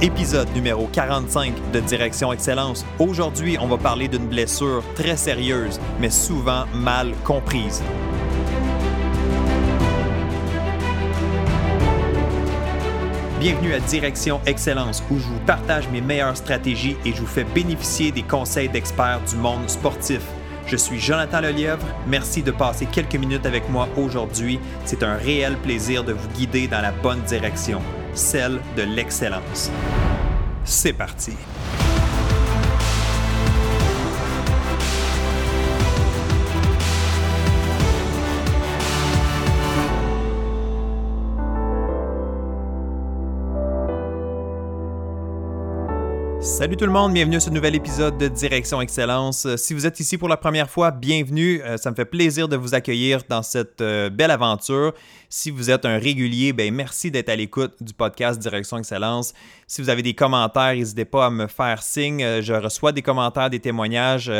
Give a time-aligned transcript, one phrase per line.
[0.00, 2.86] Épisode numéro 45 de Direction Excellence.
[3.00, 7.82] Aujourd'hui, on va parler d'une blessure très sérieuse, mais souvent mal comprise.
[13.40, 17.42] Bienvenue à Direction Excellence où je vous partage mes meilleures stratégies et je vous fais
[17.42, 20.20] bénéficier des conseils d'experts du monde sportif.
[20.68, 21.84] Je suis Jonathan Lelièvre.
[22.06, 24.60] Merci de passer quelques minutes avec moi aujourd'hui.
[24.84, 27.80] C'est un réel plaisir de vous guider dans la bonne direction,
[28.18, 29.70] celle de l'excellence.
[30.64, 31.32] C'est parti.
[46.58, 49.46] Salut tout le monde, bienvenue à ce nouvel épisode de Direction Excellence.
[49.46, 51.62] Euh, si vous êtes ici pour la première fois, bienvenue.
[51.62, 54.92] Euh, ça me fait plaisir de vous accueillir dans cette euh, belle aventure.
[55.28, 59.34] Si vous êtes un régulier, ben merci d'être à l'écoute du podcast Direction Excellence.
[59.68, 62.24] Si vous avez des commentaires, n'hésitez pas à me faire signe.
[62.40, 64.32] Je reçois des commentaires, des témoignages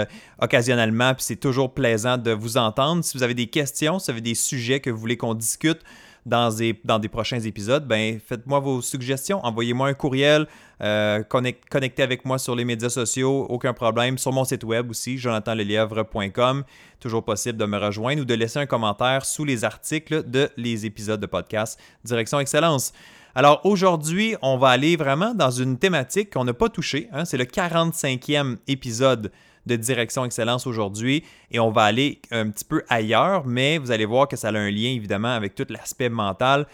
[0.42, 3.04] occasionnellement, puis c'est toujours plaisant de vous entendre.
[3.04, 5.82] Si vous avez des questions, si vous avez des sujets que vous voulez qu'on discute,
[6.28, 6.50] dans
[6.98, 10.46] des, prochains épisodes, ben, faites-moi vos suggestions, envoyez-moi un courriel,
[10.82, 14.18] euh, connectez avec moi sur les médias sociaux, aucun problème.
[14.18, 16.64] Sur mon site web aussi, jonathanlelièvre.com,
[17.00, 20.86] toujours possible de me rejoindre ou de laisser un commentaire sous les articles de les
[20.86, 22.92] épisodes de podcast Direction Excellence.
[23.34, 27.08] Alors aujourd'hui, on va aller vraiment dans une thématique qu'on n'a pas touchée.
[27.12, 27.24] Hein.
[27.24, 29.30] c'est le 45e épisode
[29.68, 34.06] de Direction Excellence aujourd'hui et on va aller un petit peu ailleurs, mais vous allez
[34.06, 36.66] voir que ça a un lien évidemment avec tout l'aspect mental.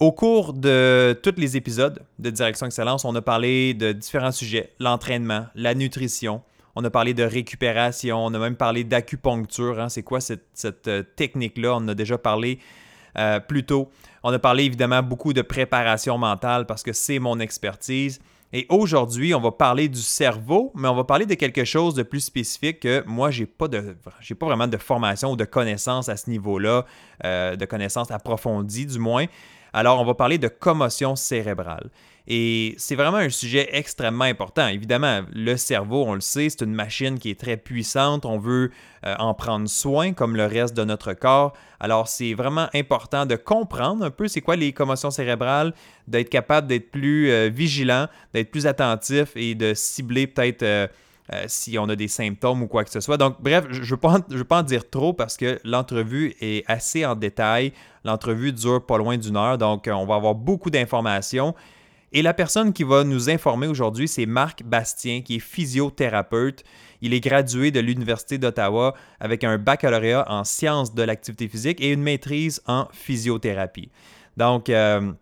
[0.00, 4.72] Au cours de tous les épisodes de Direction Excellence, on a parlé de différents sujets,
[4.80, 6.42] l'entraînement, la nutrition,
[6.76, 9.80] on a parlé de récupération, on a même parlé d'acupuncture.
[9.80, 9.88] Hein.
[9.88, 11.76] C'est quoi cette, euh, technique-là?
[11.76, 12.58] On a déjà parlé
[13.16, 13.90] euh, plus tôt.
[14.24, 18.20] On a parlé évidemment beaucoup de préparation mentale parce que c'est mon expertise.
[18.56, 22.04] Et aujourd'hui, on va parler du cerveau, mais on va parler de quelque chose de
[22.04, 26.16] plus spécifique que moi, je n'ai pas, pas vraiment de formation ou de connaissances à
[26.16, 26.86] ce niveau-là,
[27.24, 29.26] euh, de connaissances approfondies du moins.
[29.76, 31.90] Alors, on va parler de commotion cérébrale.
[32.28, 34.68] Et c'est vraiment un sujet extrêmement important.
[34.68, 38.24] Évidemment, le cerveau, on le sait, c'est une machine qui est très puissante.
[38.24, 38.70] On veut
[39.04, 41.54] euh, en prendre soin comme le reste de notre corps.
[41.80, 45.74] Alors, c'est vraiment important de comprendre un peu c'est quoi les commotions cérébrales,
[46.06, 50.62] d'être capable d'être plus euh, vigilant, d'être plus attentif et de cibler peut-être...
[50.62, 50.86] Euh,
[51.46, 53.16] si on a des symptômes ou quoi que ce soit.
[53.16, 57.04] Donc, bref, je ne veux, veux, pas en dire trop parce que l'entrevue est assez
[57.06, 57.72] en détail.
[58.04, 61.54] L'entrevue dure pas loin d'une heure, donc on va avoir beaucoup d'informations.
[62.16, 66.62] Et la personne qui va nous informer aujourd'hui, c'est Marc Bastien, qui est physiothérapeute.
[67.00, 71.90] Il est gradué de l'Université d'Ottawa avec un baccalauréat en sciences de l'activité physique et
[71.90, 73.90] une maîtrise en physiothérapie.
[74.36, 75.12] Donc, euh,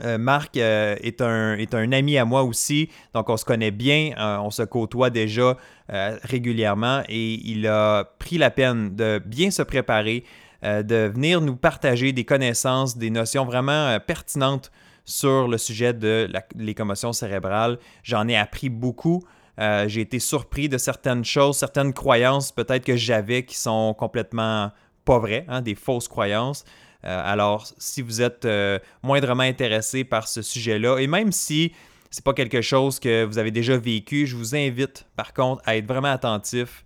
[0.00, 4.50] euh, Marc euh, est, un, ami à moi aussi, donc on se connaît bien, on
[4.50, 5.56] se côtoie déjà
[5.88, 10.24] régulièrement et il a pris la peine de bien se préparer,
[10.62, 14.70] de venir nous partager des connaissances, des notions vraiment pertinentes
[15.04, 17.78] sur le sujet de les commotions cérébrales.
[18.02, 19.22] J'en ai appris beaucoup.
[19.58, 24.70] Euh, j'ai été surpris de certaines choses, certaines croyances peut-être que j'avais qui sont complètement
[25.04, 26.64] pas vraies, hein, des fausses croyances.
[27.04, 31.72] Euh, alors, si vous êtes euh, moindrement intéressé par ce sujet-là, et même si
[32.10, 35.76] c'est pas quelque chose que vous avez déjà vécu, je vous invite par contre à
[35.76, 36.84] être vraiment attentif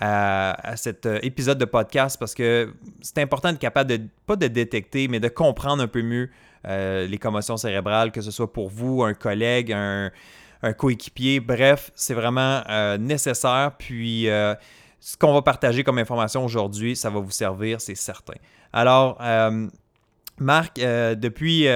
[0.00, 2.72] à, cet épisode de podcast parce que
[3.02, 6.30] c'est important d'être capable de, pas de détecter, mais de comprendre un peu mieux
[6.66, 10.10] euh, les commotions cérébrales, que ce soit pour vous, un collègue, un,
[10.76, 11.40] coéquipier.
[11.40, 13.72] Bref, c'est vraiment euh, nécessaire.
[13.78, 14.54] Puis, euh,
[15.00, 18.34] ce qu'on va partager comme information aujourd'hui, ça va vous servir, c'est certain.
[18.72, 19.18] Alors,
[20.38, 21.66] Marc, depuis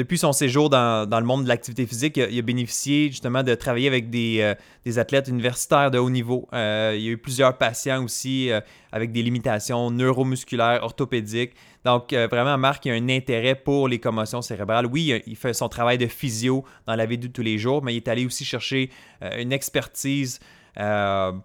[0.00, 3.86] depuis son séjour dans, le monde de l'activité physique, il a, bénéficié justement de travailler
[3.86, 6.48] avec des, euh, athlètes universitaires de haut niveau.
[6.54, 8.62] Euh, il y a eu plusieurs patients aussi euh,
[8.92, 11.52] avec des limitations neuromusculaires, orthopédiques.
[11.84, 14.86] Donc, vraiment, Marc a un intérêt pour les commotions cérébrales.
[14.86, 17.94] Oui, il fait son travail de physio dans la vie de tous les jours, mais
[17.94, 18.90] il est allé aussi chercher
[19.38, 20.40] une expertise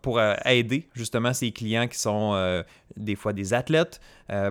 [0.01, 2.63] pour aider justement ses clients qui sont
[2.95, 3.99] des fois des athlètes,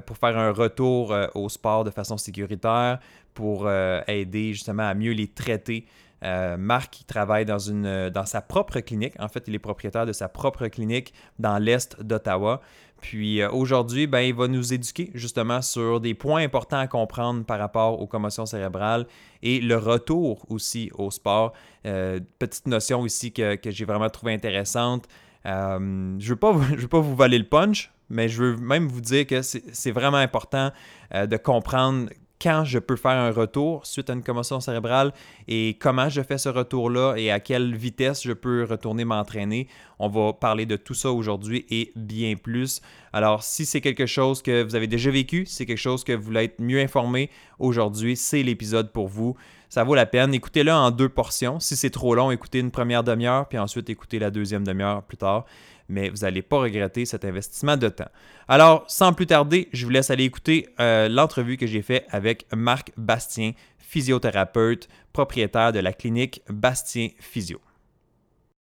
[0.06, 2.98] pour faire un retour au sport de façon sécuritaire,
[3.34, 5.86] pour euh, aider justement à mieux les traiter.
[6.24, 9.14] Euh, Marc il travaille dans, une, dans sa propre clinique.
[9.18, 12.62] En fait, il est propriétaire de sa propre clinique dans l'est d'Ottawa.
[13.00, 17.44] Puis euh, aujourd'hui, ben, il va nous éduquer justement sur des points importants à comprendre
[17.44, 19.06] par rapport aux commotions cérébrales
[19.42, 21.52] et le retour aussi au sport.
[21.82, 25.06] petite notion ici que, j'ai vraiment trouvé intéressante.
[25.44, 26.52] je ne veux, pas,
[27.00, 30.72] vous voler le punch, mais je veux même vous dire que c'est vraiment important
[31.12, 32.08] de comprendre
[32.40, 35.12] quand je peux faire un retour suite à une commotion cérébrale
[35.48, 39.68] et comment je fais ce retour-là et à quelle vitesse je peux retourner m'entraîner.
[39.98, 42.80] On va parler de tout ça aujourd'hui et bien plus.
[43.12, 46.12] Alors, si c'est quelque chose que vous avez déjà vécu, si c'est quelque chose que
[46.12, 49.36] vous voulez être mieux informé aujourd'hui, c'est l'épisode pour vous.
[49.68, 50.34] Ça vaut la peine.
[50.34, 51.58] Écoutez-le en deux portions.
[51.60, 55.16] Si c'est trop long, écoutez une première demi-heure, puis ensuite écoutez la deuxième demi-heure plus
[55.16, 55.46] tard
[55.88, 58.08] mais vous n'allez pas regretter cet investissement de temps.
[58.48, 62.46] Alors, sans plus tarder, je vous laisse aller écouter euh, l'entrevue que j'ai faite avec
[62.54, 67.60] Marc Bastien, physiothérapeute, propriétaire de la clinique Bastien Physio.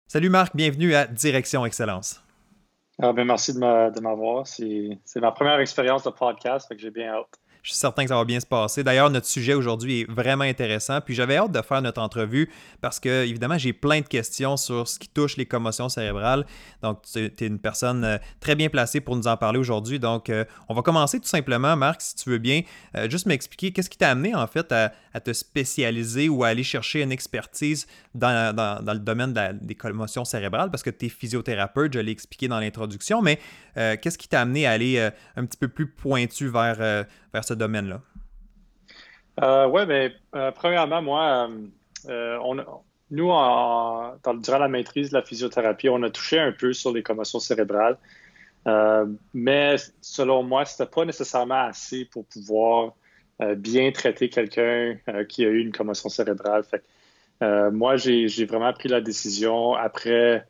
[0.07, 2.21] Salut Marc, bienvenue à Direction Excellence.
[3.01, 4.47] Ah ben merci de m'avoir.
[4.47, 7.39] C'est ma première expérience de podcast, que j'ai bien hâte.
[7.65, 8.83] Je suis certain que ça va bien se passer.
[8.83, 11.01] D'ailleurs, notre sujet aujourd'hui est vraiment intéressant.
[11.01, 12.47] Puis j'avais hâte de faire notre entrevue
[12.79, 16.45] parce que, évidemment, j'ai plein de questions sur ce qui touche les commotions cérébrales.
[16.83, 19.97] Donc, tu es une personne euh, très bien placée pour nous en parler aujourd'hui.
[19.97, 22.61] Donc, euh, on va commencer tout simplement, Marc, si tu veux bien,
[22.95, 24.91] euh, juste m'expliquer qu'est-ce qui t'a amené, en fait, à,
[25.23, 28.53] te spécialiser ou à aller chercher une expertise dans,
[28.85, 33.21] le domaine des commotions cérébrales parce que tu es physiothérapeute, je l'ai expliqué dans l'introduction.
[33.21, 33.39] Mais
[33.75, 34.99] qu'est-ce qui t'a amené à aller
[35.37, 38.01] un petit peu plus pointu vers, vers ce domaine-là?
[39.41, 41.49] Euh, oui, mais euh, premièrement, moi,
[42.07, 42.37] euh,
[43.11, 44.17] nous, durant
[44.59, 47.97] la maîtrise de la physiothérapie, on a touché un peu sur les commotions cérébrales.
[49.33, 52.93] mais selon moi, ce n'était pas nécessairement assez pour pouvoir
[53.57, 54.97] bien traiter quelqu'un
[55.27, 56.63] qui a eu une commotion cérébrale.
[57.41, 60.47] moi, j'ai vraiment pris la décision après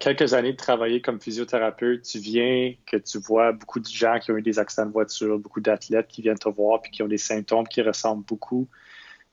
[0.00, 4.32] quelques années de travailler comme physiothérapeute, tu viens que tu vois beaucoup de gens qui
[4.32, 7.08] ont eu des accidents de voiture, beaucoup d'athlètes qui viennent te voir puis qui ont
[7.08, 8.66] des symptômes qui ressemblent beaucoup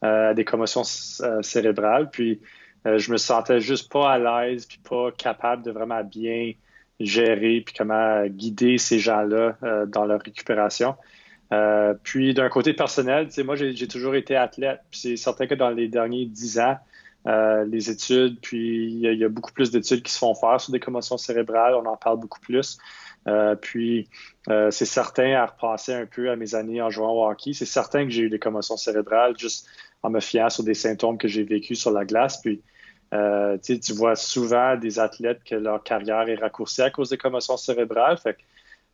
[0.03, 0.83] euh, à des commotions
[1.21, 2.09] euh, cérébrales.
[2.11, 2.41] Puis
[2.83, 6.53] je me sentais juste pas à l'aise puis pas capable de vraiment bien
[6.99, 10.95] gérer puis comment guider ces gens-là dans leur récupération.
[12.01, 14.79] puis d'un côté personnel, moi j'ai toujours été athlète.
[14.89, 16.77] Puis c'est certain que dans les derniers dix ans,
[17.27, 20.71] euh, les études, puis il y, a beaucoup plus d'études qui se font faire sur
[20.71, 22.79] des commotions cérébrales, on en parle beaucoup plus.
[23.27, 24.09] Euh, puis
[24.49, 27.65] euh, c'est certain à repasser un peu à mes années en jouant au hockey, c'est
[27.65, 29.67] certain que j'ai eu des commotions cérébrales juste
[30.01, 32.41] en me fiant sur des symptômes que j'ai vécus sur la glace.
[32.41, 32.63] Puis
[33.11, 38.17] tu vois souvent des athlètes que leur carrière est raccourcie à cause des commotions cérébrales.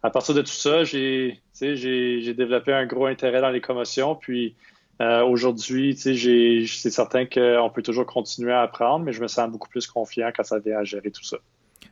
[0.04, 4.16] À partir de tout ça, j'ai développé un gros intérêt dans les commotions.
[4.16, 4.58] Puis
[5.02, 9.70] euh, Aujourd'hui, c'est certain qu'on peut toujours continuer à apprendre, mais je me sens beaucoup
[9.70, 11.38] plus confiant quand ça vient à gérer tout ça.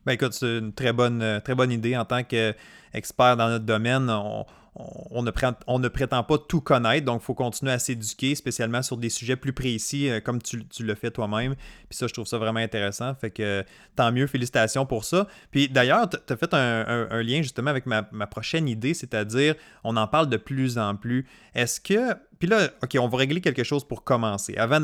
[0.05, 3.65] Ben écoute, c'est une très bonne, euh, très bonne idée en tant qu'expert dans notre
[3.65, 4.09] domaine.
[4.09, 8.97] On, on ne, prétend pas tout connaître, donc il faut continuer à s'éduquer, spécialement sur
[8.97, 11.55] des sujets plus précis, euh, comme tu, tu, le fais toi-même.
[11.87, 13.15] Puis ça, je trouve ça vraiment intéressant.
[13.15, 13.63] Fait que
[13.95, 15.27] tant mieux, félicitations pour ça.
[15.51, 19.55] Puis d'ailleurs, tu as fait un, lien justement avec ma, prochaine idée, c'est-à-dire,
[19.85, 21.25] on en parle de plus en plus.
[21.53, 22.13] Est-ce que.
[22.37, 24.57] Puis là, OK, on va régler quelque chose pour commencer.
[24.57, 24.81] Avant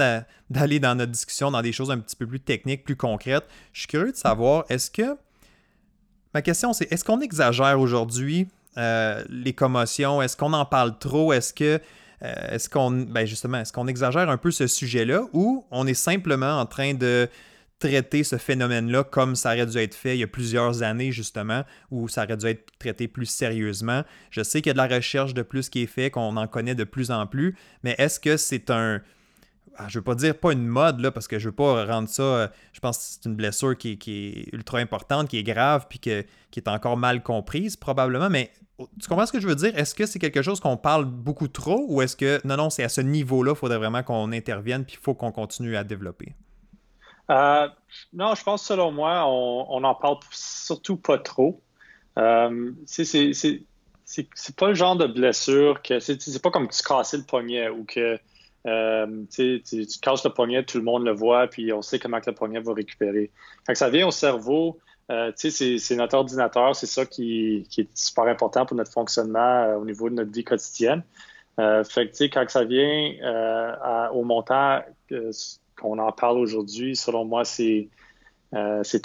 [0.50, 3.82] d'aller dans notre discussion dans des choses un petit peu plus techniques, plus concrètes, je
[3.82, 5.18] suis curieux de savoir, est-ce que.
[6.34, 8.48] Ma question, c'est est-ce qu'on exagère aujourd'hui
[8.78, 10.22] euh, les commotions?
[10.22, 11.34] Est-ce qu'on en parle trop?
[11.34, 11.80] Est-ce que
[12.24, 16.60] euh, qu'on ben justement, est-ce qu'on exagère un peu ce sujet-là ou on est simplement
[16.60, 17.28] en train de
[17.80, 21.64] traiter ce phénomène-là comme ça aurait dû être fait il y a plusieurs années, justement,
[21.90, 24.04] où ça aurait dû être traité plus sérieusement?
[24.30, 26.48] Je sais qu'il y a de la recherche de plus qui est fait, qu'on en
[26.48, 29.02] connaît de plus en plus, mais est-ce que c'est un,
[29.88, 32.24] je veux pas dire pas une mode, là, parce que je veux pas rendre ça.
[32.24, 36.00] Euh, je pense que c'est une blessure qui, est ultra importante, qui est grave, puis
[36.00, 38.30] qui est encore mal comprise, probablement.
[38.30, 39.78] Mais oh, tu comprends ce que je veux dire?
[39.78, 42.84] Est-ce que c'est quelque chose qu'on parle beaucoup trop ou est-ce que non, non, c'est
[42.84, 46.36] à ce niveau-là, il faudrait vraiment qu'on intervienne, puis il faut qu'on continue à développer?
[47.30, 47.68] Euh,
[48.14, 51.62] non, je pense selon moi, on n'en parle surtout pas trop.
[52.18, 57.70] Euh, c'est pas le genre de blessure que c'est pas comme tu casses le poignet
[57.70, 58.20] ou que
[58.68, 62.20] euh, tu, tu casses le poignet, tout le monde le voit, puis on sait comment
[62.20, 63.32] que le poignet va récupérer.
[63.66, 68.66] Quand ça vient au cerveau, euh, c'est notre ordinateur, c'est ça qui, est super important
[68.66, 71.04] pour notre fonctionnement euh, au niveau de notre vie quotidienne.
[71.58, 73.14] fait que, quand ça vient
[74.14, 74.82] au montant
[75.80, 77.90] qu'on en parle aujourd'hui, selon moi, c'est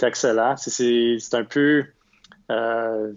[0.02, 0.56] excellent.
[0.58, 1.86] C'est un peu,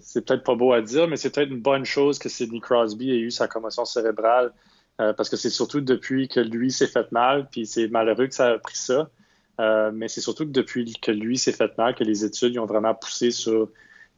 [0.00, 3.10] c'est peut-être pas beau à dire, mais c'est peut-être une bonne chose que Sidney Crosby
[3.10, 4.52] ait eu sa commotion cérébrale
[5.00, 8.34] euh, parce que c'est surtout depuis que lui s'est fait mal, puis c'est malheureux que
[8.34, 9.08] ça a pris ça.
[9.58, 12.66] Euh, mais c'est surtout que depuis que lui s'est fait mal, que les études ont
[12.66, 13.70] vraiment poussé sur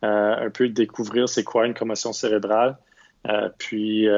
[0.05, 2.77] euh, un peu découvrir c'est quoi une commotion cérébrale,
[3.59, 4.09] puis,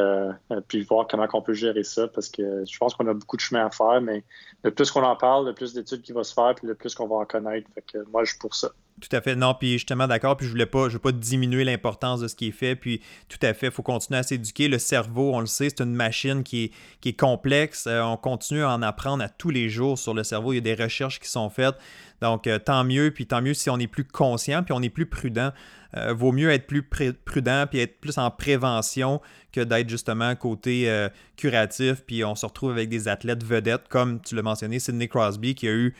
[0.66, 3.42] puis voir comment on peut gérer ça, parce que je pense qu'on a beaucoup de
[3.42, 4.24] chemin à faire, mais
[4.62, 6.94] le plus qu'on en parle, le plus d'études qui vont se faire, puis le plus
[6.94, 7.68] qu'on va en connaître.
[7.74, 8.70] Fait que moi, je suis pour ça.
[9.00, 9.34] Tout à fait.
[9.34, 12.36] Non, puis justement d'accord, puis je voulais pas, je veux pas diminuer l'importance de ce
[12.36, 14.68] qui est fait, puis tout à fait, il faut continuer à s'éduquer.
[14.68, 16.70] Le cerveau, on le sait, c'est une machine qui est,
[17.00, 17.86] qui est complexe.
[17.88, 20.52] Euh, on continue à en apprendre à tous les jours sur le cerveau.
[20.52, 21.74] Il y a des recherches qui sont faites.
[22.20, 24.90] Donc, euh, tant mieux, puis tant mieux si on est plus conscient, puis on est
[24.90, 25.50] plus prudent.
[25.96, 29.20] Euh, vaut mieux être plus prudent, puis être plus en prévention
[29.54, 32.02] que d'être justement côté euh, curatif.
[32.06, 35.68] Puis on se retrouve avec des athlètes vedettes, comme tu l'as mentionné, Sidney Crosby, qui
[35.68, 35.94] a eu,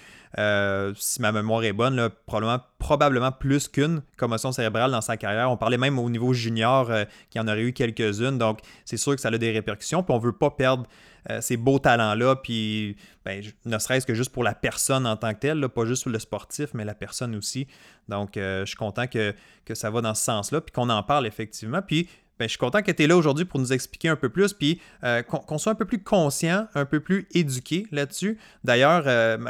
[0.96, 5.50] si ma mémoire est bonne, probablement, probablement plus qu'une commotion cérébrale dans sa carrière.
[5.50, 6.90] On parlait même au niveau junior
[7.30, 8.37] qu'il y en aurait eu quelques-unes.
[8.37, 10.02] Donc, c'est sûr que ça a des répercussions.
[10.02, 10.87] Puis on veut pas perdre
[11.30, 15.32] euh, ces beaux talents-là, puis ben, ne serait-ce que juste pour la personne en tant
[15.32, 17.66] que telle, pas juste le sportif, mais la personne aussi.
[18.08, 19.34] Donc, euh, je suis content que,
[19.73, 21.80] ça va dans ce sens-là, puis qu'on en parle effectivement.
[21.80, 24.28] Puis, ben, je suis content que tu es là aujourd'hui pour nous expliquer un peu
[24.28, 28.38] plus, puis euh, qu'on soit un peu plus conscient, un peu plus éduqué là-dessus.
[28.64, 29.04] D'ailleurs,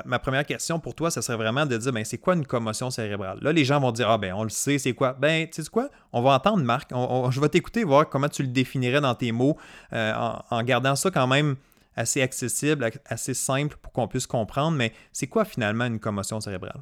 [0.04, 2.90] ma, première question pour toi, ce serait vraiment de dire, ben, c'est quoi une commotion
[2.90, 3.38] cérébrale?
[3.40, 5.14] Là, les gens vont dire, ah ben, on le sait, c'est quoi?
[5.14, 5.88] Ben, tu sais quoi?
[6.12, 9.56] On va entendre Marc, je vais t'écouter, voir comment tu le définirais dans tes mots,
[9.92, 11.56] en, gardant ça quand même
[11.96, 14.76] assez accessible, assez simple pour qu'on puisse comprendre.
[14.76, 16.80] Mais c'est quoi finalement une commotion cérébrale?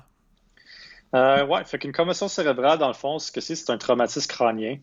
[1.14, 4.28] Euh, ouais, fait qu'une commotion cérébrale, dans le fond, ce que c'est, c'est un traumatisme
[4.28, 4.78] crânien.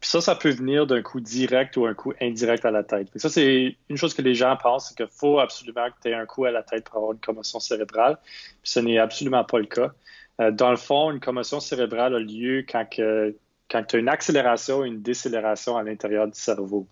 [0.00, 3.08] Puis ça, ça peut venir d'un coup direct ou un coup indirect à la tête.
[3.16, 6.14] ça, c'est une chose que les gens pensent, c'est qu'il faut absolument que tu aies
[6.14, 8.18] un coup à la tête pour avoir une commotion cérébrale.
[8.62, 9.92] Puis ce n'est absolument pas le cas.
[10.40, 12.86] Euh, dans le fond, une commotion cérébrale a lieu quand,
[13.70, 16.88] quand tu as une accélération et une décélération à l'intérieur du cerveau.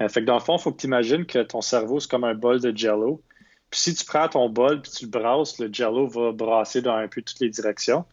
[0.00, 2.10] Euh, fait que dans le fond, il faut que tu imagines que ton cerveau, c'est
[2.10, 3.22] comme un bol de jello.
[3.70, 6.94] Puis si tu prends ton bol puis tu le brasses, le jello va brasser dans
[6.94, 8.04] un peu toutes les directions.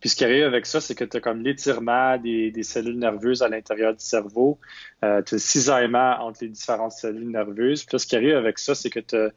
[0.00, 3.42] Puis ce qui arrive avec ça, c'est que tu as comme l'étirement des, cellules nerveuses
[3.42, 4.58] à l'intérieur du cerveau.
[5.04, 7.84] Euh, tu as le cisaillement entre les différentes cellules nerveuses.
[7.84, 9.30] Puis ce qui arrive avec ça, c'est que tu as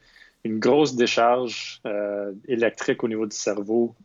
[0.45, 3.95] une grosse décharge euh, électrique au niveau du cerveau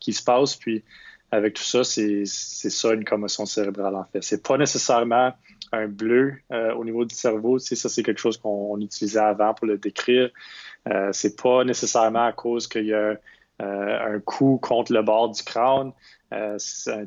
[0.00, 0.56] qui se passe.
[0.56, 0.82] Puis
[1.30, 4.22] avec tout ça, c'est ça une commotion cérébrale en fait.
[4.22, 5.34] C'est pas nécessairement
[5.72, 7.58] un bleu euh, au niveau du cerveau.
[7.58, 10.30] Tu ça, c'est quelque chose qu'on utilisait avant pour le décrire.
[10.88, 13.14] Euh, c'est pas nécessairement à cause qu'il y a euh,
[13.60, 15.92] un coup contre le bord du crâne.
[16.32, 16.58] Euh,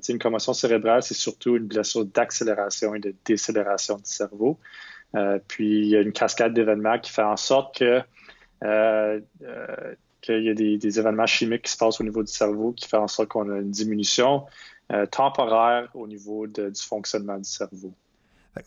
[0.09, 4.59] une commotion cérébrale, c'est surtout une blessure d'accélération et de décélération du cerveau.
[5.47, 8.01] puis il y a une cascade d'événements qui fait en sorte que
[10.21, 12.97] qu'il y a des, événements chimiques qui se passent au niveau du cerveau qui fait
[12.97, 14.45] en sorte qu'on a une diminution
[15.09, 17.93] temporaire au niveau du fonctionnement du cerveau.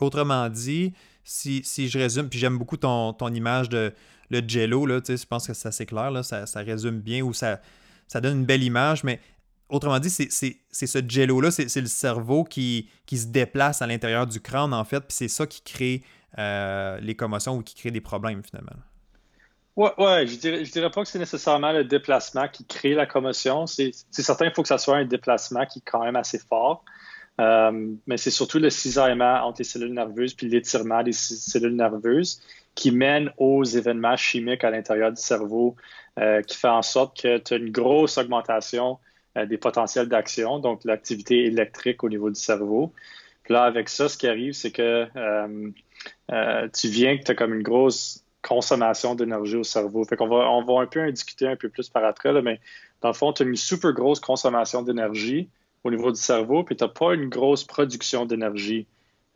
[0.00, 3.92] Autrement dit, si, je résume, puis j'aime beaucoup ton, ton, image de
[4.30, 7.60] le jello, là, je pense que c'est assez clair, là, ça, résume bien ou ça,
[8.08, 9.20] ça donne une belle image, mais
[9.68, 10.28] autrement dit, c'est
[10.70, 15.00] ce jello-là, c'est le cerveau qui, qui se déplace à l'intérieur du crâne, en fait,
[15.00, 16.02] puis c'est ça qui crée
[16.38, 18.76] euh, les commotions ou qui crée des problèmes, finalement.
[19.76, 23.06] Ouais, ouais, je dirais, je dirais pas que c'est nécessairement le déplacement qui crée la
[23.06, 23.66] commotion.
[23.66, 26.84] C'est certain, il faut que ça soit un déplacement qui est quand même assez fort.
[27.40, 32.40] Euh, mais c'est surtout le cisaillement entre les cellules nerveuses puis l'étirement des cellules nerveuses
[32.76, 35.74] qui mène aux événements chimiques à l'intérieur du cerveau
[36.20, 38.98] euh, qui fait en sorte que tu as une grosse augmentation
[39.36, 42.92] euh, des potentiels d'action, donc l'activité électrique au niveau du cerveau.
[43.42, 45.06] Puis là, avec ça, ce qui arrive, c'est que
[46.72, 50.04] tu viens que tu as comme une grosse consommation d'énergie au cerveau.
[50.04, 52.60] Fait qu'on va, on va un peu en discuter un peu plus par après, mais
[53.00, 55.48] dans le fond, tu as une super grosse consommation d'énergie
[55.84, 58.86] au niveau du cerveau, puis tu n'as pas une grosse production d'énergie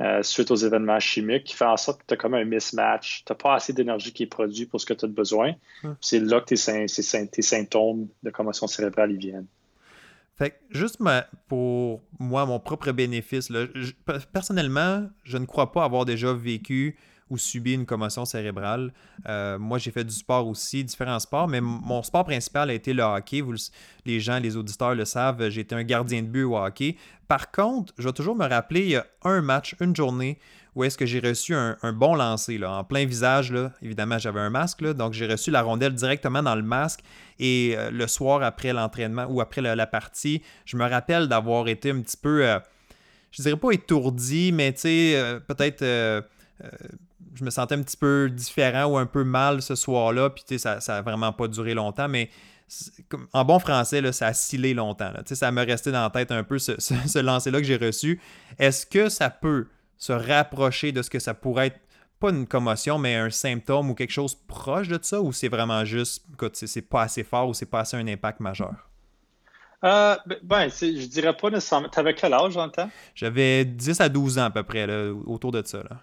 [0.01, 3.25] euh, suite aux événements chimiques qui fait en sorte que tu as comme un mismatch.
[3.27, 5.55] Tu n'as pas assez d'énergie qui est produite pour ce que tu as besoin.
[5.83, 5.93] Hmm.
[6.01, 9.47] C'est là que tes, symptômes de commotion cérébrale viennent.
[10.37, 10.99] Fait que juste
[11.49, 13.51] pour moi, mon propre bénéfice,
[14.33, 16.97] personnellement, je ne crois pas avoir déjà vécu
[17.31, 18.93] ou subi une commotion cérébrale.
[19.29, 22.93] Euh, moi, j'ai fait du sport aussi, différents sports, mais mon sport principal a été
[22.93, 23.43] le hockey.
[24.05, 26.97] Les gens, les auditeurs le savent, été un gardien de but au hockey.
[27.27, 30.39] Par contre, je vais toujours me rappeler, il y a un match, une journée,
[30.75, 33.53] où est-ce que j'ai reçu un, bon lancer, là, en plein visage.
[33.53, 33.73] Là.
[33.83, 37.01] Évidemment, j'avais un masque, là, donc j'ai reçu la rondelle directement dans le masque.
[37.39, 41.91] Et euh, le soir, après l'entraînement ou après la, partie, je me rappelle d'avoir été
[41.91, 42.59] un petit peu, euh,
[43.33, 45.85] je dirais pas étourdi, mais tu sais, peut-être
[47.39, 50.31] je me sentais un petit peu différent ou un peu mal ce soir-là.
[50.31, 52.31] Puis ça n'a vraiment pas duré longtemps, mais
[53.33, 55.13] en bon français, là, ça a scillé longtemps.
[55.13, 55.23] Là.
[55.25, 58.21] Ça me resté dans la tête un peu ce, ce, lancer-là que j'ai reçu.
[58.59, 61.81] Est-ce que ça peut se rapprocher de ce que ça pourrait être,
[62.21, 65.85] pas une commotion, mais un symptôme ou quelque chose proche de ça, ou c'est vraiment
[65.85, 68.75] juste, écoute, c'est pas assez fort ou c'est pas assez un impact majeur?
[69.85, 71.89] Euh, ben, je dirais pas nécessairement.
[71.89, 72.91] T'avais quel âge en temps?
[73.15, 75.79] J'avais 10 à 12 ans à peu près, là, autour de ça.
[75.79, 76.01] Là.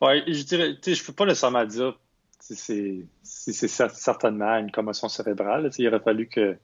[0.00, 1.98] Oui, je dirais, je peux pas nécessairement dire
[2.40, 5.70] si c'est certainement une commotion cérébrale.
[5.78, 6.56] il aurait fallu que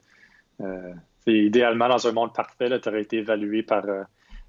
[0.61, 0.93] euh,
[1.25, 3.83] idéalement, dans un monde parfait, tu aurais été évalué par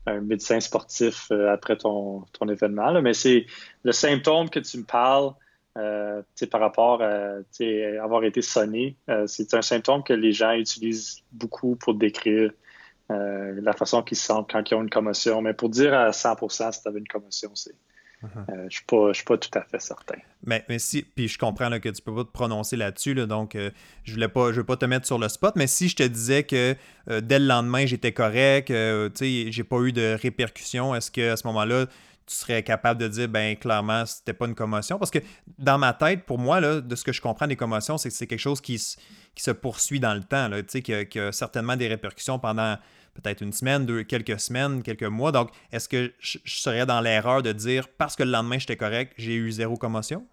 [0.07, 3.01] un médecin sportif après ton, ton événement.
[3.01, 3.47] Mais c'est
[3.83, 5.33] le symptôme que tu me parles.
[5.77, 6.23] Euh,
[6.53, 7.39] par rapport à
[8.01, 12.53] avoir été sonné, c'est un symptôme que les gens utilisent beaucoup pour décrire
[13.11, 15.43] euh, la façon qu'ils se sentent quand ils ont une commotion.
[15.43, 17.75] Mais pour dire à 100% si tu avais une commotion, c'est.
[18.25, 18.41] Uh-huh.
[18.49, 20.17] Euh, je ne suis, pas tout à fait certain.
[20.45, 23.55] Mais, mais si, puis je comprends que tu ne peux pas te prononcer là-dessus, donc
[23.55, 23.71] euh,
[24.05, 26.03] je ne pas, je veux pas te mettre sur le spot, mais si je te
[26.03, 26.75] disais que
[27.07, 31.47] dès le lendemain, j'étais correct, tu sais, j'ai pas eu de répercussions, est-ce qu'à ce,
[31.47, 31.87] moment-là,
[32.27, 34.99] tu serais capable de dire, ben clairement, c'était pas une commotion?
[34.99, 35.19] Parce que
[35.59, 38.15] dans ma tête, pour moi, là, de ce que je comprends des commotions, c'est que
[38.15, 38.77] c'est quelque chose qui,
[39.35, 42.79] qui se poursuit dans le temps, là, qui, a, qui a certainement des répercussions pendant
[43.15, 45.33] peut-être une semaine, deux, quelques semaines, quelques mois.
[45.33, 49.13] Donc, est-ce que je, serais dans l'erreur de dire parce que le lendemain j'étais correct,
[49.17, 50.27] j'ai eu zéro commotion?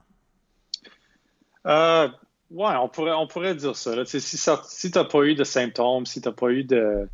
[1.67, 2.07] Euh,
[2.49, 4.03] ouais, on pourrait, on pourrait dire ça.
[4.05, 7.07] Si, tu n'as pas eu de symptômes, si tu n'as pas eu de,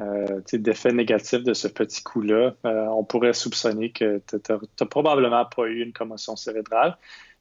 [0.00, 5.44] euh, d'effets négatifs de ce petit coup-là, euh, on pourrait soupçonner que tu n'as probablement
[5.44, 6.96] pas eu une commotion cérébrale.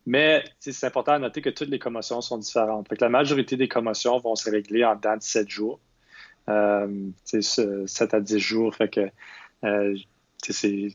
[0.05, 2.87] Mais c'est important à noter que toutes les commotions sont différentes.
[2.99, 5.79] la majorité des commotions vont se régler en dedans de 7 jours.
[6.49, 6.87] Euh,
[7.25, 8.75] 7 à 10 jours.
[8.75, 9.09] Fait que
[9.63, 9.95] euh,
[10.41, 10.89] c'est.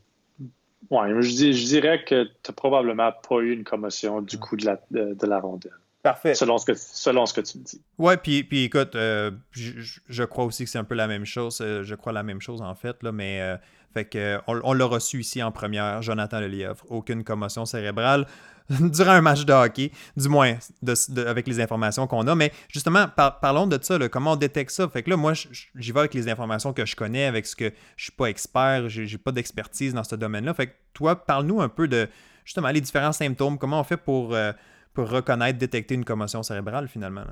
[0.90, 4.80] Ouais, je, dirais que tu n'as probablement pas eu une commotion du coup de la,
[4.90, 5.72] de, la rondelle.
[6.02, 6.34] Parfait.
[6.34, 7.80] Selon ce que, selon ce que tu me dis.
[7.98, 11.60] Ouais, puis, puis écoute, euh, je, crois aussi que c'est un peu la même chose.
[11.60, 13.40] Euh, je crois la même chose en fait, là, mais
[13.94, 16.84] fait que, on, l'a reçu ici en première, Jonathan Lelièvre.
[16.88, 18.26] Aucune commotion cérébrale
[18.80, 20.56] durant un match de hockey, du moins
[21.26, 22.34] avec les informations qu'on a.
[22.34, 24.88] Mais justement, parlons de ça, comment on détecte ça?
[24.88, 27.72] Fait que là, moi, j'y vais avec les informations que je connais, avec ce que
[27.96, 30.54] je suis pas expert, j'ai pas d'expertise dans ce domaine-là.
[30.54, 32.08] Fait que toi, parle-nous un peu de
[32.44, 34.52] justement les différents symptômes, comment on fait pour, euh,
[34.94, 37.24] pour reconnaître, détecter une commotion cérébrale finalement.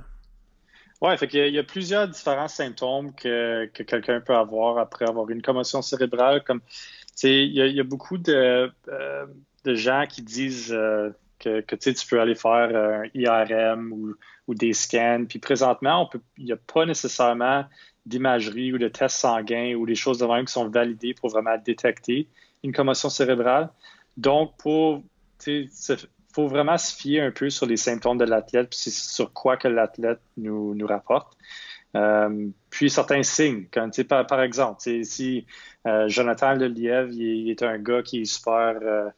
[1.00, 5.42] Oui, fait il y, a plusieurs différents symptômes que, quelqu'un peut avoir après avoir une
[5.42, 6.42] commotion cérébrale.
[6.44, 6.60] Comme,
[7.22, 9.26] il y, a, il y a beaucoup de, euh,
[9.64, 11.10] de gens qui disent euh,
[11.44, 15.24] que, tu peux aller faire un IRM ou, des scans.
[15.28, 17.64] Puis présentement, il n'y a pas nécessairement
[18.06, 21.56] d'imagerie ou de tests sanguins ou des choses de même qui sont validées pour vraiment
[21.56, 22.28] détecter
[22.62, 23.70] une commotion cérébrale.
[24.16, 25.02] Donc, pour
[26.34, 29.68] faut vraiment se fier un peu sur les symptômes de l'athlète, puis sur quoi que
[29.68, 31.36] l'athlète nous, rapporte.
[31.96, 33.66] Euh, puis certains signes,
[34.08, 35.46] par, exemple, si
[35.86, 39.08] euh, Jonathan Lelièvre, il, est un gars qui est super, euh,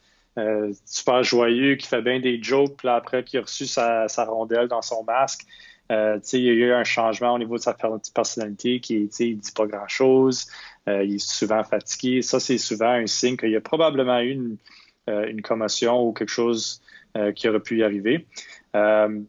[0.84, 4.82] super joyeux, qui fait bien des jokes, puis après qu'il a reçu sa, rondelle dans
[4.82, 5.46] son masque,
[5.88, 7.74] il y a eu un changement au niveau de sa
[8.14, 10.46] personnalité qui ne dit pas grand-chose,
[10.86, 12.22] il est souvent fatigué.
[12.22, 14.58] Ça, c'est souvent un signe qu'il y a probablement eu
[15.08, 16.82] une, commotion ou quelque chose
[17.16, 18.26] euh, qui aurait pu y arriver.
[18.74, 19.20] Euh,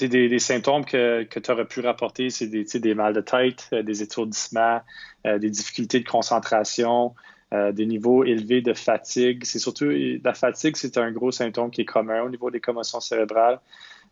[0.00, 3.82] des, des, symptômes que, tu aurais pu rapporter, c'est des, des mal de tête, euh,
[3.82, 4.80] des étourdissements,
[5.24, 7.14] des difficultés de concentration,
[7.50, 9.44] des niveaux élevés de fatigue.
[9.44, 9.90] C'est surtout
[10.22, 13.58] la fatigue, c'est un gros symptôme qui est commun au niveau des commotions cérébrales.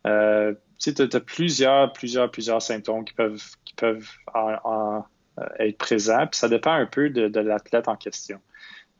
[0.06, 4.08] Euh, tu as, plusieurs, plusieurs, plusieurs symptômes qui peuvent, qui peuvent
[5.58, 8.40] être présents, puis ça dépend un peu de, l'athlète en question.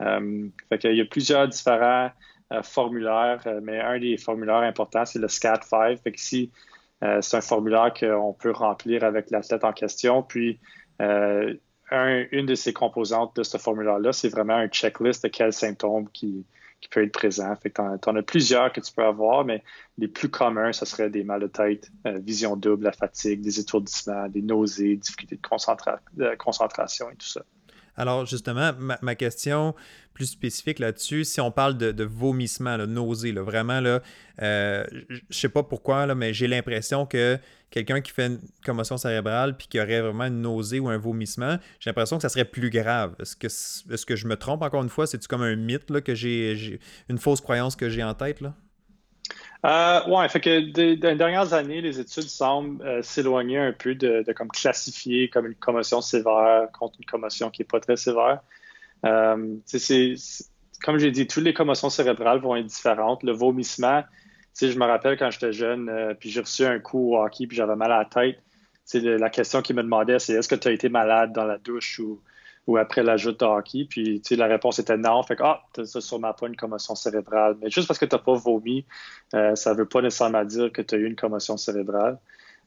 [0.03, 2.11] Euh, fait il y a plusieurs différents
[2.53, 6.01] euh, formulaire, euh, mais un des formulaires importants, c'est le SCAT5.
[6.01, 6.53] Fait ici,
[7.03, 10.23] euh, c'est un formulaire qu'on peut remplir avec l'athlète en question.
[10.23, 10.61] Puis,
[11.91, 16.45] une de ces composantes de ce formulaire-là, c'est vraiment un checklist de quels symptômes qui,
[16.81, 17.55] qui peut être présent.
[17.57, 19.63] Fait tu en, as plusieurs que tu peux avoir, mais
[19.99, 24.29] les plus communs, ce serait des mal de tête, vision double, la fatigue, des étourdissements,
[24.29, 27.43] des nausées, difficultés de concentration et tout ça.
[27.97, 29.75] Alors, justement, ma, question
[30.13, 34.03] plus spécifique là-dessus, si on parle de, vomissement, de nausée, là, vraiment, là,
[34.43, 37.39] euh, je sais pas pourquoi, là, mais j'ai l'impression que
[37.71, 41.59] quelqu'un qui fait une commotion cérébrale puis qui aurait vraiment une nausée ou un vomissement,
[41.81, 43.15] j'ai l'impression que ça serait plus grave.
[43.21, 45.07] Est-ce que, est-ce que je me trompe encore une fois?
[45.07, 48.41] C'est-tu comme un mythe là, que j'ai, une fausse croyance que j'ai en tête?
[48.41, 48.55] Là?
[49.65, 54.25] Euh, oui, fait que les dernières années, les études semblent euh, s'éloigner un peu de,
[54.33, 58.41] comme classifier comme une commotion sévère contre une commotion qui n'est pas très sévère.
[59.05, 59.57] Euh,
[60.83, 63.23] comme j'ai dit, toutes les commotions cérébrales vont être différentes.
[63.23, 64.05] Le vomissement,
[64.61, 67.57] je me rappelle quand j'étais jeune, euh, puis j'ai reçu un coup au hockey, puis
[67.57, 68.39] j'avais mal à la tête.
[68.95, 71.99] la question qui me demandait, c'est est-ce que tu as été malade dans la douche
[71.99, 72.21] ou
[72.67, 73.87] ou après l'ajout de hockey.
[73.89, 75.23] Puis, tu sais, la réponse était non.
[75.23, 77.57] Fait que, ah, t'as sûrement pas une commotion cérébrale.
[77.61, 78.85] Mais juste parce que t'as pas vomi,
[79.35, 82.19] euh, ça veut pas nécessairement dire que tu as eu une commotion cérébrale.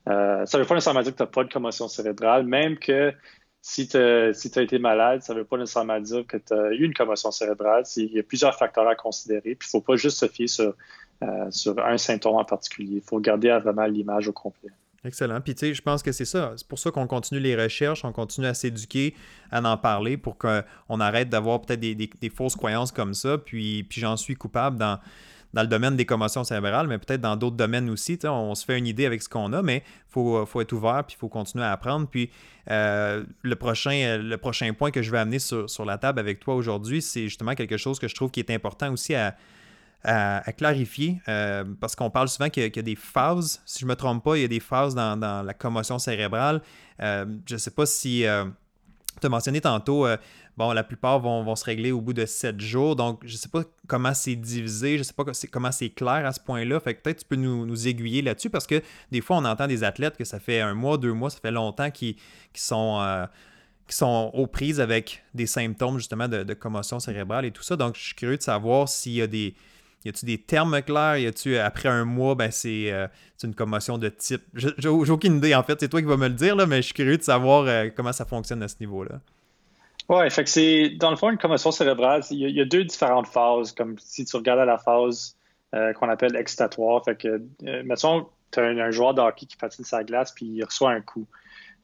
[0.07, 2.45] Euh, ça veut pas nécessairement dire que tu pas de commotion cérébrale.
[2.45, 3.13] Même que
[3.61, 6.93] si tu as été malade, ça veut pas nécessairement dire que tu as eu une
[6.93, 7.83] commotion cérébrale.
[7.97, 9.55] Il y a plusieurs facteurs à considérer.
[9.55, 10.75] Puis, il faut pas juste se fier sur,
[11.23, 11.49] euh,
[11.83, 12.95] un symptôme en particulier.
[12.95, 14.71] Il faut regarder vraiment l'image au complet.
[15.05, 15.39] Excellent.
[15.39, 16.53] Puis tu sais, je pense que c'est ça.
[16.57, 19.15] C'est pour ça qu'on continue les recherches, on continue à s'éduquer,
[19.51, 23.37] à en parler pour qu'on arrête d'avoir peut-être des, fausses croyances comme ça.
[23.37, 24.99] Puis, puis j'en suis coupable dans,
[25.53, 28.19] dans le domaine des commotions cérébrales, mais peut-être dans d'autres domaines aussi.
[28.25, 31.05] On se fait une idée avec ce qu'on a, mais il faut, faut, être ouvert,
[31.05, 32.07] puis il faut continuer à apprendre.
[32.09, 32.29] Puis
[32.69, 36.41] euh, le, prochain, le prochain point que je vais amener sur, sur la table avec
[36.41, 39.35] toi aujourd'hui, c'est justement quelque chose que je trouve qui est important aussi à,
[40.03, 43.89] à, clarifier, euh, parce qu'on parle souvent qu'il y, a des phases, si je ne
[43.89, 46.61] me trompe pas, il y a des phases dans, la commotion cérébrale.
[47.01, 48.45] Euh, je ne sais pas si euh,
[49.19, 50.07] tu as mentionné tantôt,
[50.55, 53.49] bon, la plupart vont, se régler au bout de sept jours, donc je ne sais
[53.49, 56.95] pas comment c'est divisé, je ne sais pas comment c'est clair à ce point-là, fait
[56.95, 58.81] que peut-être tu peux nous, aiguiller là-dessus, parce que
[59.11, 61.51] des fois, on entend des athlètes que ça fait un mois, deux mois, ça fait
[61.51, 62.15] longtemps qu'ils
[62.53, 63.27] sont
[63.89, 67.75] qui sont aux prises avec des symptômes justement de, commotion cérébrale et tout ça.
[67.75, 69.55] Donc, je suis curieux de savoir s'il y a des,
[70.05, 71.17] y a-tu des termes clairs?
[71.17, 73.07] Y a-tu, après un mois, ben euh,
[73.37, 74.41] c'est une commotion de type?
[74.53, 75.79] J'ai aucune idée, en fait.
[75.79, 77.89] C'est toi qui vas me le dire, là, mais je suis curieux de savoir euh,
[77.95, 79.19] comment ça fonctionne à ce niveau-là.
[80.07, 83.27] Oui, fait que c'est, dans le fond, une commotion cérébrale, il y, a deux différentes
[83.27, 83.73] phases.
[83.73, 85.35] Comme si tu regardais la phase
[85.75, 87.03] euh, qu'on appelle excitatoire.
[87.03, 87.41] Fait que,
[87.83, 91.01] mettons, tu as un, joueur de hockey qui patine sa glace puis il reçoit un
[91.01, 91.27] coup.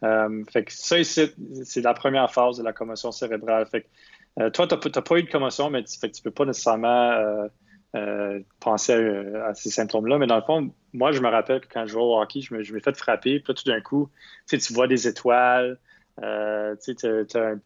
[0.02, 1.32] fait que ça ici,
[1.64, 3.68] c'est la première phase de la commotion cérébrale.
[3.68, 7.48] Fait que, toi, tu n'as pas eu de commotion, mais tu ne peux pas nécessairement
[7.96, 10.18] euh, penser à, ces symptômes-là.
[10.18, 12.54] Mais dans le fond, moi, je me rappelle que quand je jouais au hockey, je
[12.54, 13.40] m'ai fait frapper.
[13.40, 14.10] Puis là, tout d'un coup,
[14.48, 15.80] tu vois des étoiles,
[16.22, 17.58] euh, tu as, un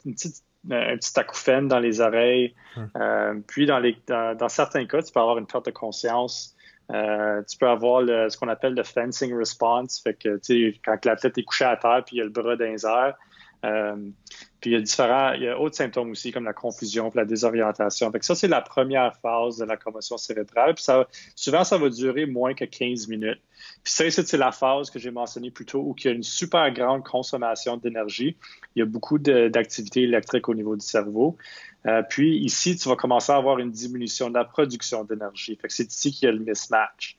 [0.98, 2.54] petit acouphène dans les oreilles.
[2.98, 6.56] Euh, puis, dans, les, dans, certains cas, tu peux avoir une perte de conscience.
[6.90, 10.00] tu peux avoir ce qu'on appelle le fencing response.
[10.04, 10.40] Fait que,
[10.86, 13.16] quand l'athlète est couché à terre puis il a le bras dans les airs,
[13.66, 13.96] euh,
[14.62, 17.26] puis il y a différents, il y a autres symptômes aussi, comme la confusion, la
[17.26, 18.12] désorientation.
[18.12, 20.76] Fait ça, c'est la première phase de la commotion cérébrale.
[20.76, 23.40] Puis ça, souvent, ça va durer moins que 15 minutes.
[23.84, 26.24] Puis ça, c'est la phase que j'ai mentionnée plus tôt, où il y a une
[26.24, 28.36] super grande consommation d'énergie.
[28.76, 31.38] Il y a beaucoup d'activité électrique au niveau du cerveau.
[31.86, 35.56] Euh, puis ici, tu vas commencer à avoir une diminution de la production d'énergie.
[35.56, 37.18] Fait que c'est ici qu'il y a le mismatch.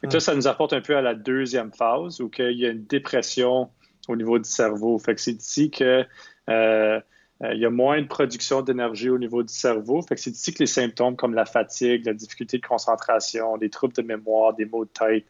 [0.00, 2.64] Fait que là, ça nous apporte un peu à la deuxième phase, où il y
[2.64, 3.68] a une dépression
[4.08, 4.98] au niveau du cerveau.
[4.98, 6.04] Fait que c'est ici que
[6.48, 7.00] euh,
[7.42, 10.02] euh, il y a moins de production d'énergie au niveau du cerveau.
[10.02, 13.70] Fait que c'est ici que les symptômes comme la fatigue, la difficulté de concentration, des
[13.70, 15.26] troubles de mémoire, des maux de tête,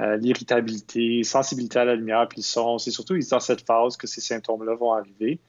[0.00, 4.06] euh, l'irritabilité, sensibilité à la lumière puis le son, c'est surtout dans cette phase que
[4.06, 5.40] ces symptômes-là vont arriver.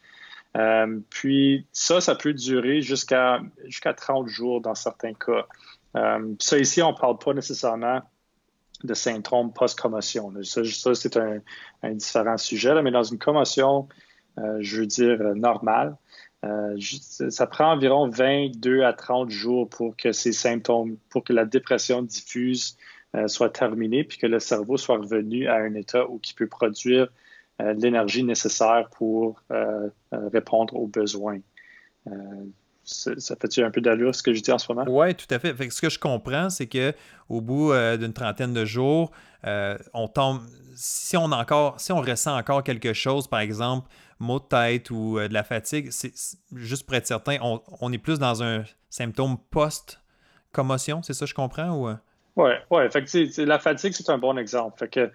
[1.09, 5.45] puis ça, ça peut durer jusqu'à jusqu'à 30 jours dans certains cas.
[6.39, 8.01] ça ici, on ne parle pas nécessairement
[8.83, 10.33] de syndrome post-commotion.
[10.43, 11.41] Ça, c'est un,
[11.93, 13.87] différent sujet, mais dans une commotion,
[14.37, 15.97] euh, je veux dire, euh, normale,
[16.45, 21.45] euh, ça prend environ 22 à 30 jours pour que ces symptômes, pour que la
[21.45, 22.77] dépression diffuse
[23.25, 27.09] soit terminée, puis que le cerveau soit revenu à un état où il peut produire
[27.57, 29.41] l'énergie nécessaire pour
[30.11, 31.39] répondre aux besoins
[32.89, 34.85] ça fait-tu un peu d'allure ce que je dis en ce moment?
[34.89, 35.55] Oui, tout à fait.
[35.69, 39.11] Ce que je comprends, c'est qu'au bout euh, d'une trentaine de jours,
[39.45, 40.41] euh, on tombe.
[40.75, 45.19] Si on, encore, si on ressent encore quelque chose, par exemple, maux de tête ou
[45.19, 46.13] euh, de la fatigue, c'est
[46.53, 51.71] juste pour être certain, on, est plus dans un symptôme post-commotion, c'est ça je comprends?
[51.71, 51.93] Ou...
[52.37, 52.89] Oui, ouais,
[53.37, 54.79] la fatigue, c'est un bon exemple.
[54.79, 55.11] Fait que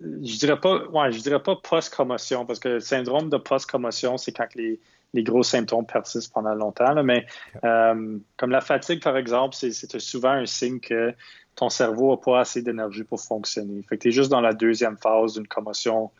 [0.00, 4.32] je dirais pas, ouais, je dirais pas post-commotion, parce que le syndrome de post-commotion, c'est
[4.32, 4.80] quand les,
[5.14, 7.02] les gros symptômes persistent pendant longtemps.
[7.02, 7.24] mais
[7.64, 11.14] euh, comme la fatigue, par exemple, c'est souvent un signe que
[11.54, 13.82] ton cerveau n'a pas assez d'énergie pour fonctionner.
[13.88, 16.10] Fait que tu es juste dans la deuxième phase d'une commotion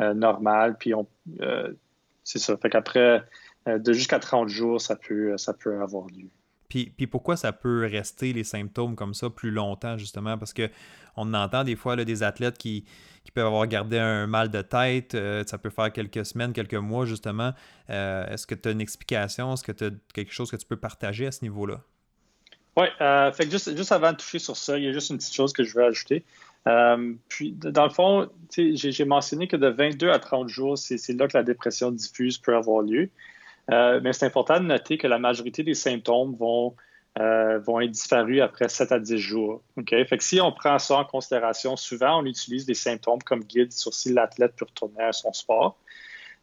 [0.00, 1.06] euh, normale, puis on
[1.40, 1.72] euh,
[2.24, 2.56] c'est ça.
[2.56, 3.24] Fait qu'après,
[3.66, 6.28] de jusqu'à 30 jours, ça peut, ça peut avoir lieu.
[6.72, 10.38] Puis, pourquoi ça peut rester les symptômes comme ça plus longtemps, justement?
[10.38, 12.86] Parce qu'on entend des fois des athlètes qui,
[13.24, 15.14] qui peuvent avoir gardé un mal de tête.
[15.14, 17.52] Euh, ça peut faire quelques semaines, quelques mois, justement.
[17.90, 19.52] Euh, est-ce que tu as une explication?
[19.52, 21.82] Est-ce que tu as quelque chose que tu peux partager à ce niveau-là?
[22.78, 25.10] Oui, euh, fait que juste, juste, avant de toucher sur ça, il y a juste
[25.10, 26.24] une petite chose que je veux ajouter.
[27.28, 31.36] puis, dans le fond, j'ai mentionné que de 22 à 30 jours, c'est là que
[31.36, 33.10] la dépression diffuse peut avoir lieu.
[33.68, 36.74] Mais c'est important de noter que la majorité des symptômes vont
[37.20, 39.62] euh, vont être disparus après 7 à 10 jours.
[40.20, 44.14] Si on prend ça en considération, souvent on utilise des symptômes comme guide sur si
[44.14, 45.76] l'athlète peut retourner à son sport.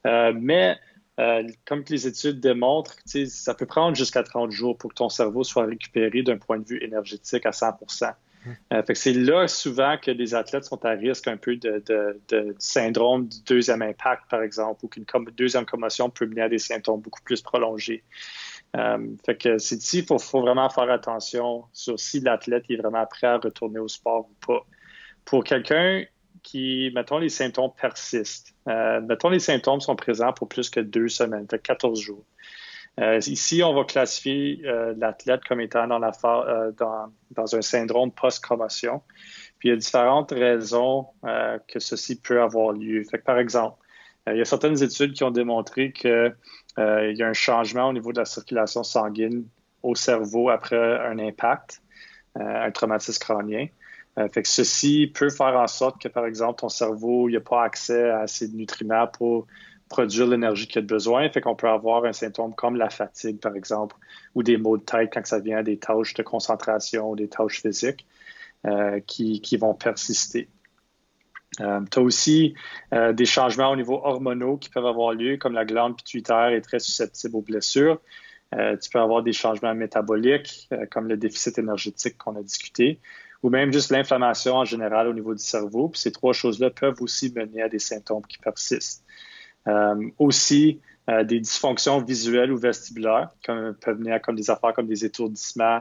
[0.05, 0.77] Euh, mais
[1.19, 5.43] euh, comme les études démontrent, ça peut prendre jusqu'à 30 jours pour que ton cerveau
[5.43, 7.79] soit récupéré d'un point de vue énergétique à 100
[8.71, 11.83] que c'est là souvent que les athlètes sont à risque un peu de,
[12.29, 15.05] de syndrome du deuxième impact, par exemple, ou qu'une
[15.37, 18.03] deuxième commotion peut mener à des symptômes beaucoup plus prolongés.
[18.75, 19.15] Euh,
[19.57, 23.79] c'est ici, il faut, vraiment faire attention sur si l'athlète est vraiment prêt à retourner
[23.79, 24.65] au sport ou pas.
[25.25, 26.03] Pour quelqu'un
[26.43, 28.53] qui, mettons, les symptômes persistent.
[28.67, 32.23] Euh, mettons, les symptômes sont présents pour plus que deux semaines, 14 jours.
[32.99, 36.11] Euh, ici, on va classifier euh, l'athlète comme étant dans, la,
[37.31, 39.01] dans, un syndrome post-commotion.
[39.57, 41.07] Puis il y a différentes raisons
[41.67, 43.03] que ceci peut avoir lieu.
[43.03, 43.77] Fait par exemple,
[44.27, 46.33] il y a certaines études qui ont démontré qu'il
[46.77, 49.45] y a un changement au niveau de la circulation sanguine
[49.83, 51.81] au cerveau après un impact,
[52.35, 53.67] un traumatisme crânien.
[54.19, 57.63] Euh, fait que ceci peut faire en sorte que, par exemple, ton cerveau n'a pas
[57.63, 59.47] accès à assez de nutriments pour
[59.89, 61.29] produire l'énergie qu'il a besoin.
[61.29, 63.95] Fait qu'on peut avoir un symptôme comme la fatigue, par exemple,
[64.35, 68.05] ou des maux de tête quand ça vient des tâches de concentration, des tâches physiques
[68.65, 70.49] euh, qui, vont persister.
[71.59, 72.53] Euh, tu as aussi
[72.91, 76.79] des changements au niveau hormonaux qui peuvent avoir lieu, comme la glande pituitaire est très
[76.79, 77.99] susceptible aux blessures.
[78.53, 82.99] tu peux avoir des changements métaboliques, comme le déficit énergétique qu'on a discuté
[83.43, 85.89] ou même juste l'inflammation en général au niveau du cerveau.
[85.89, 89.03] Puis ces trois choses-là peuvent aussi mener à des symptômes qui persistent.
[89.67, 94.87] Euh, aussi, euh, des dysfonctions visuelles ou vestibulaires comme, peuvent venir comme des affaires comme
[94.87, 95.79] des étourdissements.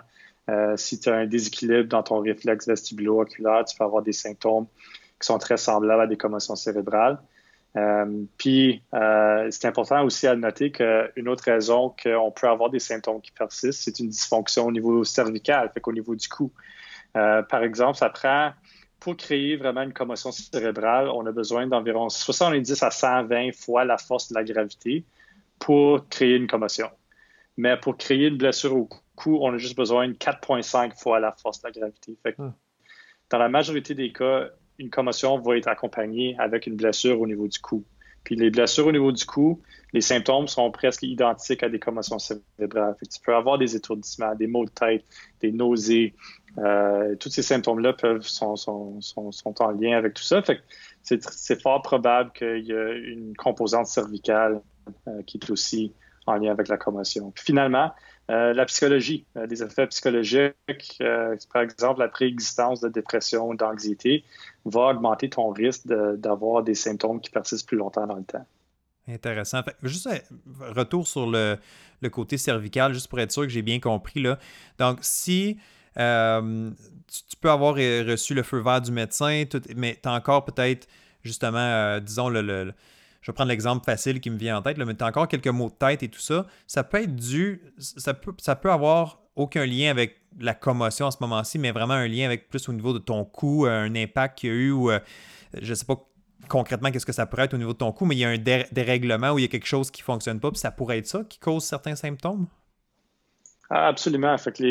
[0.51, 4.67] Euh, si tu as un déséquilibre dans ton réflexe vestibulo-oculaire, tu peux avoir des symptômes
[5.21, 7.19] qui sont très semblables à des commotions cérébrales.
[8.39, 8.83] puis,
[9.51, 13.83] c'est important aussi à noter qu'une autre raison qu'on peut avoir des symptômes qui persistent,
[13.83, 16.51] c'est une dysfonction au niveau cervical, fait qu'au niveau du cou.
[17.17, 18.53] Euh, par exemple, ça prend,
[19.01, 23.97] pour créer vraiment une commotion cérébrale, on a besoin d'environ 70 à 120 fois la
[23.97, 25.05] force de la gravité
[25.59, 26.91] pour créer une commotion.
[27.57, 31.33] Mais pour créer une blessure au cou, on a juste besoin de 4,5 fois la
[31.33, 32.17] force de la gravité.
[32.39, 32.51] Hmm.
[33.31, 37.49] Dans la majorité des cas, une commotion va être accompagnée avec une blessure au niveau
[37.49, 37.85] du cou.
[38.25, 39.61] Puis les blessures au niveau du cou,
[39.93, 42.95] les symptômes sont presque identiques à des commotions cérébrales.
[43.01, 45.05] tu peux avoir des étourdissements, des maux de tête,
[45.41, 46.15] des nausées.
[46.59, 50.43] Euh, tous ces symptômes-là peuvent sont, sont, sont, en lien avec tout ça.
[51.03, 54.61] c'est fort probable qu'il y ait une composante cervicale
[55.07, 55.93] euh, qui est aussi
[56.27, 57.31] en lien avec la commotion.
[57.31, 57.93] Puis finalement,
[58.31, 61.03] euh, la psychologie, des effets psychologiques,
[61.53, 64.25] par exemple la préexistence de dépression, d'anxiété,
[64.65, 68.47] va augmenter ton risque d'avoir des symptômes qui persistent plus longtemps dans le temps.
[69.09, 69.63] Intéressant.
[69.83, 71.59] juste un retour sur le,
[72.11, 74.21] côté cervical, juste pour être sûr que j'ai bien compris.
[74.21, 74.39] Là.
[74.79, 75.57] Donc, si
[75.99, 76.71] euh,
[77.07, 79.45] tu, peux avoir reçu le feu vert du médecin,
[79.77, 80.87] mais tu as encore peut-être,
[81.23, 82.73] justement, euh, disons, le,
[83.21, 85.49] je vais prendre l'exemple facile qui me vient en tête, mais tu as encore quelques
[85.49, 89.91] mots de tête et tout ça, ça peut être dû, ça peut, avoir aucun lien
[89.91, 92.99] avec la commotion à ce moment-ci, mais vraiment un lien avec plus au niveau de
[92.99, 95.01] ton cou, un impact qu'il y a eu ou, euh,
[95.61, 95.97] je ne sais pas
[96.49, 98.29] concrètement qu'est-ce que ça pourrait être au niveau de ton cou, mais il y a
[98.31, 100.99] un dérèglement où il y a quelque chose qui ne fonctionne pas, puis ça pourrait
[100.99, 102.47] être ça qui cause certains symptômes?
[103.71, 104.37] Ah, absolument.
[104.39, 104.63] Fait que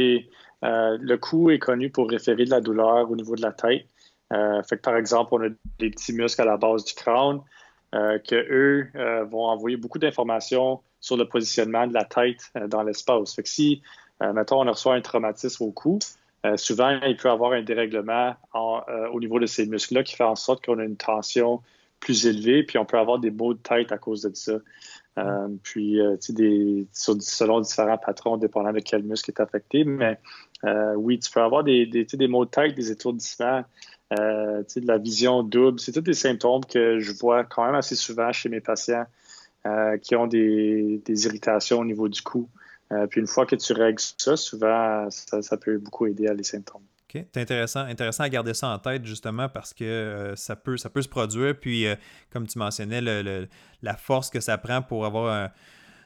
[0.63, 3.85] euh, le cou est connu pour référer de la douleur au niveau de la tête.
[4.33, 7.41] Euh, fait que par exemple, on a des petits muscles à la base du crâne
[7.95, 8.87] euh, que eux
[9.25, 13.39] vont envoyer beaucoup d'informations sur le positionnement de la tête dans l'espace.
[13.43, 13.81] Si,
[14.21, 15.99] mettons, on reçoit un traumatisme au cou,
[16.45, 20.15] euh, souvent, il peut y avoir un dérèglement euh, au niveau de ces muscles-là qui
[20.15, 21.61] fait en sorte qu'on a une tension
[21.99, 24.53] plus élevée, puis on peut avoir des maux de tête à cause de ça.
[25.17, 25.99] Euh, puis,
[26.91, 29.83] selon différents patrons, dépendant de quel muscle est affecté.
[29.83, 30.19] Mais
[30.95, 33.63] oui, tu peux avoir des, des maux de tête, des étourdissements,
[34.11, 35.79] de la vision double.
[35.79, 39.05] C'est tous des symptômes que je vois quand même assez souvent chez mes patients
[40.01, 42.49] qui ont des, irritations au niveau du cou.
[42.91, 46.43] Euh, puis une fois que tu règles ça, souvent, ça, peut beaucoup aider à les
[46.43, 46.83] symptômes.
[47.09, 47.25] OK.
[47.33, 50.89] C'est intéressant, intéressant à garder ça en tête justement parce que euh, ça, peut, ça
[50.89, 51.57] peut se produire.
[51.59, 51.95] Puis, euh,
[52.31, 53.01] comme tu mentionnais,
[53.81, 55.49] la force que ça prend pour avoir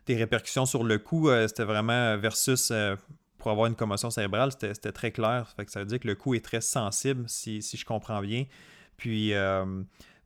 [0.05, 2.71] des répercussions sur le cou, c'était vraiment versus
[3.41, 5.51] pour avoir une commotion cérébrale, c'était très clair.
[5.55, 8.21] Fait que ça veut dire que le cou est très sensible, si, si je comprends
[8.21, 8.45] bien.
[8.97, 9.33] Puis,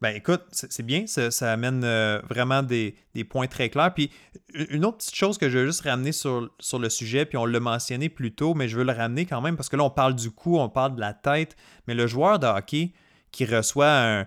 [0.01, 2.95] ben écoute, c'est bien, ça, amène euh, vraiment des,
[3.29, 3.93] points très clairs.
[3.93, 4.11] Puis
[4.53, 7.45] une autre petite chose que je veux juste ramener sur, sur le sujet, puis on
[7.45, 9.89] l'a mentionné plus tôt, mais je veux le ramener quand même parce que là, on
[9.89, 11.55] parle du cou, on parle de la tête,
[11.87, 12.91] mais le joueur de hockey
[13.31, 14.25] qui reçoit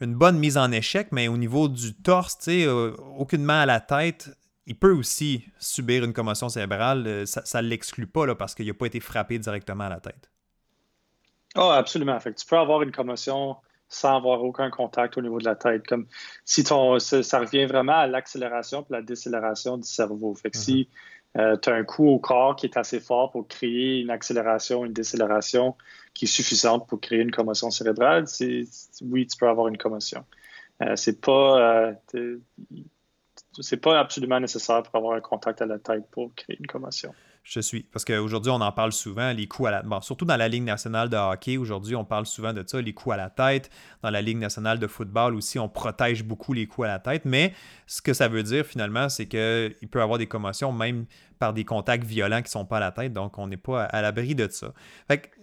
[0.00, 3.66] une bonne mise en échec, mais au niveau du torse, tu sais, euh, aucunement à
[3.66, 4.30] la tête,
[4.68, 7.06] il peut aussi subir une commotion cérébrale.
[7.06, 10.00] Euh, ça ne l'exclut pas là, parce qu'il n'a pas été frappé directement à la
[10.00, 10.30] tête.
[11.56, 12.20] Oh, absolument.
[12.20, 13.56] Fait tu peux avoir une commotion
[13.88, 15.86] sans avoir aucun contact au niveau de la tête.
[15.86, 16.06] Comme
[16.44, 20.34] si ton, ça, revient vraiment à l'accélération et la décélération du cerveau.
[20.34, 20.88] Fait que si
[21.34, 21.40] mhm.
[21.40, 24.84] euh, tu as un coup au corps qui est assez fort pour créer une accélération,
[24.84, 25.74] une décélération
[26.12, 28.26] qui est suffisante pour créer une commotion cérébrale,
[29.00, 30.26] oui, tu peux avoir une commotion.
[30.82, 32.38] Euh, c'est pas euh,
[33.60, 37.12] c'est pas absolument nécessaire pour avoir un contact à la tête pour créer une commotion.
[37.48, 37.82] Je suis.
[37.82, 39.82] Parce qu'aujourd'hui, on en parle souvent, les coups à la.
[39.82, 42.92] Bon, surtout dans la Ligue nationale de hockey, aujourd'hui, on parle souvent de ça, les
[42.92, 43.70] coups à la tête.
[44.02, 47.24] Dans la Ligue nationale de football aussi, on protège beaucoup les coups à la tête.
[47.24, 47.54] Mais
[47.86, 51.06] ce que ça veut dire finalement, c'est qu'il peut y avoir des commotions même
[51.38, 53.14] par des contacts violents qui ne sont pas à la tête.
[53.14, 54.74] Donc, on n'est pas à, l'abri de ça.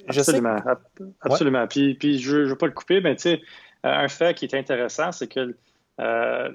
[0.08, 0.58] absolument.
[1.21, 1.65] Absolument.
[1.67, 3.41] Puis, puis, je ne veux pas le couper, mais tu sais,
[3.84, 5.56] un fait qui est intéressant, c'est que
[5.99, 6.51] euh,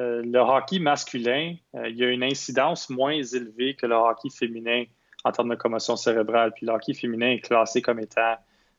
[0.00, 4.30] euh, le hockey masculin, euh, il y a une incidence moins élevée que le hockey
[4.30, 4.84] féminin
[5.24, 6.52] en termes de commotion cérébrale.
[6.54, 8.36] Puis le hockey féminin est classé comme étant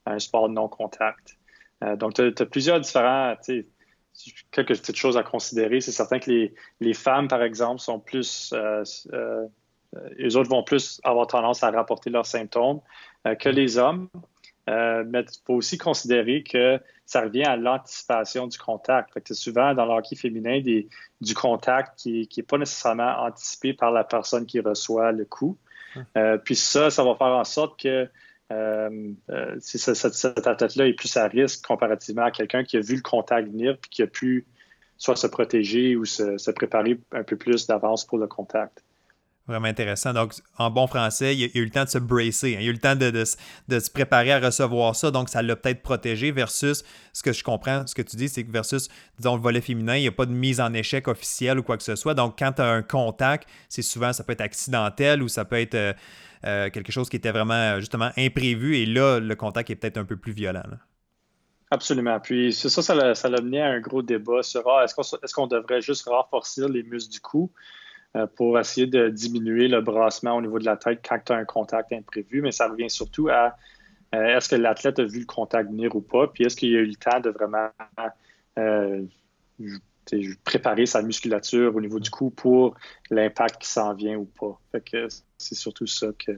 [0.07, 1.38] un sport non contact.
[1.84, 3.36] Euh, donc, tu as, plusieurs différents,
[4.51, 5.79] quelques petites choses à considérer.
[5.79, 11.62] C'est certain que les, femmes, par exemple, sont plus, eux autres vont plus avoir tendance
[11.63, 12.81] à rapporter leurs symptômes
[13.39, 14.10] que les hommes.
[14.69, 19.13] Euh, mais il faut aussi considérer que ça revient à l'anticipation du contact.
[19.13, 24.04] Fait souvent dans le hockey féminin du contact qui n'est pas nécessairement anticipé par la
[24.04, 25.58] personne qui reçoit le coup.
[25.95, 26.06] Hum.
[26.17, 28.08] Euh, puis ça, ça va faire en sorte que
[28.52, 29.13] euh,
[29.60, 33.78] cette, athlète-là est plus à risque comparativement à quelqu'un qui a vu le contact venir
[33.78, 34.45] puis qui a pu
[34.97, 38.84] soit se protéger ou se préparer un peu plus d'avance pour le contact.
[39.47, 40.13] Vraiment intéressant.
[40.13, 42.56] Donc, en bon français, il a, a eu le temps de se bracer.
[42.56, 42.60] Hein.
[42.62, 45.10] Il a eu le temps de, se préparer à recevoir ça.
[45.10, 48.43] Donc, ça l'a peut-être protégé versus ce que je comprends, ce que tu dis, c'est
[48.43, 51.58] que versus, disons, le volet féminin, il n'y a pas de mise en échec officielle
[51.58, 52.13] ou quoi que ce soit.
[52.13, 55.60] Donc, quand tu as un contact, c'est souvent, ça peut être accidentel ou ça peut
[55.60, 55.93] être euh,
[56.45, 58.77] euh, quelque chose qui était vraiment, justement, imprévu.
[58.77, 60.63] Et là, le contact est peut-être un peu plus violent.
[61.71, 62.19] Absolument.
[62.19, 62.93] Puis ça, ça
[63.30, 67.13] l'a mené à un gros débat sur ah, est-ce qu'on devrait juste renforcer les muscles
[67.13, 67.51] du cou?
[68.36, 71.45] Pour essayer de diminuer le brassement au niveau de la tête quand tu as un
[71.45, 73.56] contact imprévu, mais ça revient surtout à
[74.13, 76.80] euh, est-ce que l'athlète a vu le contact venir ou pas, puis est-ce qu'il a
[76.80, 77.69] eu le temps de vraiment
[78.60, 79.06] euh,
[80.43, 82.76] préparer sa musculature au niveau du cou pour
[83.10, 84.60] l'impact qui s'en vient ou pas.
[84.71, 86.32] Fait que c'est surtout ça que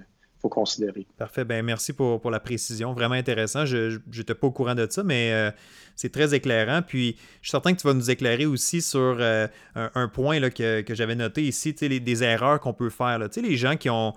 [0.49, 1.05] considérer.
[1.17, 1.45] Parfait.
[1.45, 2.93] Ben, merci pour, la précision.
[2.93, 3.65] Vraiment intéressant.
[3.65, 5.51] Je n'étais pas au courant de ça, mais euh,
[5.95, 6.81] c'est très éclairant.
[6.81, 10.49] Puis, je suis certain que tu vas nous éclairer aussi sur euh, un, point là,
[10.49, 13.19] que, j'avais noté ici, les, des erreurs qu'on peut faire.
[13.19, 13.27] Là.
[13.35, 14.13] Les gens qui ont,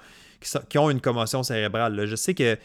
[0.68, 2.06] qui, ont une commotion cérébrale.
[2.06, 2.56] Je sais que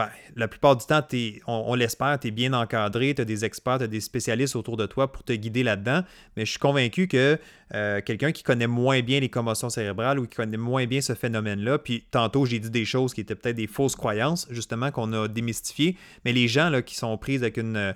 [0.00, 1.02] ben, la plupart du temps,
[1.46, 4.78] on, l'espère, tu es bien encadré, tu as des experts, tu as des spécialistes autour
[4.78, 6.04] de toi pour te guider là-dedans.
[6.36, 7.38] Mais je suis convaincu que
[7.74, 11.12] euh, quelqu'un qui connaît moins bien les commotions cérébrales ou qui connaît moins bien ce
[11.12, 15.12] phénomène-là, puis tantôt j'ai dit des choses qui étaient peut-être des fausses croyances, justement, qu'on
[15.12, 17.94] a démystifiées, mais les gens là, qui sont pris avec une,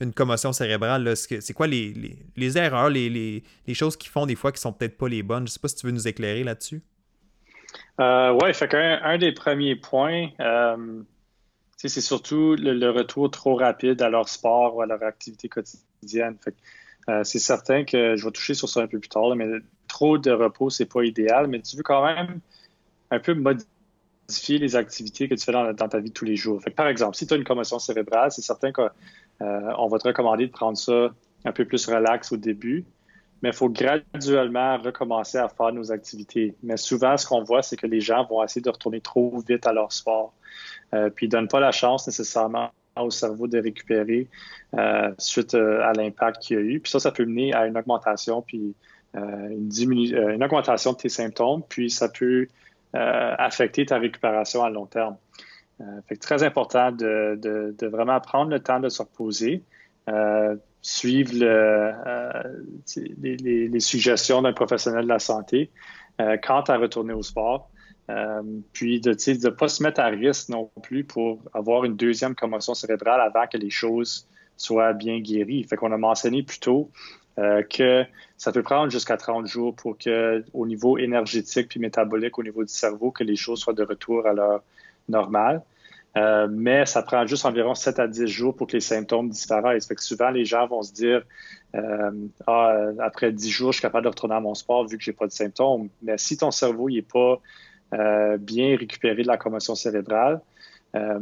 [0.00, 4.74] une commotion cérébrale, c'est quoi les, erreurs, les, choses qui font des fois qui sont
[4.74, 5.46] peut-être pas les bonnes?
[5.46, 6.82] Je sais pas si tu veux nous éclairer là-dessus.
[8.00, 11.02] Euh, oui, fait qu'un un des premiers points, euh,
[11.88, 16.36] c'est surtout le, retour trop rapide à leur sport ou à leur activité quotidienne.
[17.08, 19.46] Euh, c'est certain que je vais toucher sur ça un peu plus tard, mais
[19.88, 22.40] trop de repos, c'est pas idéal, mais tu veux quand même
[23.10, 26.60] un peu modifier les activités que tu fais dans, ta vie tous les jours.
[26.76, 28.90] par exemple, si tu as une commotion cérébrale, c'est certain qu'on
[29.42, 31.10] euh, va te recommander de prendre ça
[31.44, 32.84] un peu plus relax au début,
[33.42, 36.54] mais il faut graduellement recommencer à faire nos activités.
[36.62, 39.66] Mais souvent, ce qu'on voit, c'est que les gens vont essayer de retourner trop vite
[39.66, 40.34] à leur sport.
[40.94, 44.28] Euh, puis ils ne donnent pas la chance nécessairement au cerveau de récupérer
[44.76, 46.80] euh, suite euh, à l'impact qu'il y a eu.
[46.80, 48.74] Puis ça, ça peut mener à une augmentation, puis
[49.14, 52.46] une, une augmentation de tes symptômes, puis ça peut
[52.92, 55.16] affecter ta récupération à long terme.
[56.06, 59.64] fait que très important de, de, vraiment prendre le temps de se reposer,
[60.82, 61.92] suivre le,
[63.22, 65.70] les, les, suggestions d'un professionnel de la santé
[66.42, 67.70] quant à retourner au sport.
[68.10, 72.34] Euh, puis de ne pas se mettre à risque non plus pour avoir une deuxième
[72.34, 75.64] commotion cérébrale avant que les choses soient bien guéries.
[75.64, 76.90] Fait qu'on a mentionné plus tôt
[77.38, 78.04] euh, que
[78.36, 82.64] ça peut prendre jusqu'à 30 jours pour que, au niveau énergétique puis métabolique, au niveau
[82.64, 84.62] du cerveau, que les choses soient de retour à leur
[85.08, 85.62] normal.
[86.16, 89.86] Euh, mais ça prend juste environ 7 à 10 jours pour que les symptômes disparaissent.
[89.86, 91.22] Fait que souvent, les gens vont se dire
[92.48, 95.12] ah, après 10 jours, je suis capable de retourner à mon sport vu que j'ai
[95.12, 95.88] pas de symptômes.
[96.02, 97.40] Mais si ton cerveau n'est pas
[97.92, 100.40] euh, bien récupérer de la commotion cérébrale.
[100.94, 101.18] Euh,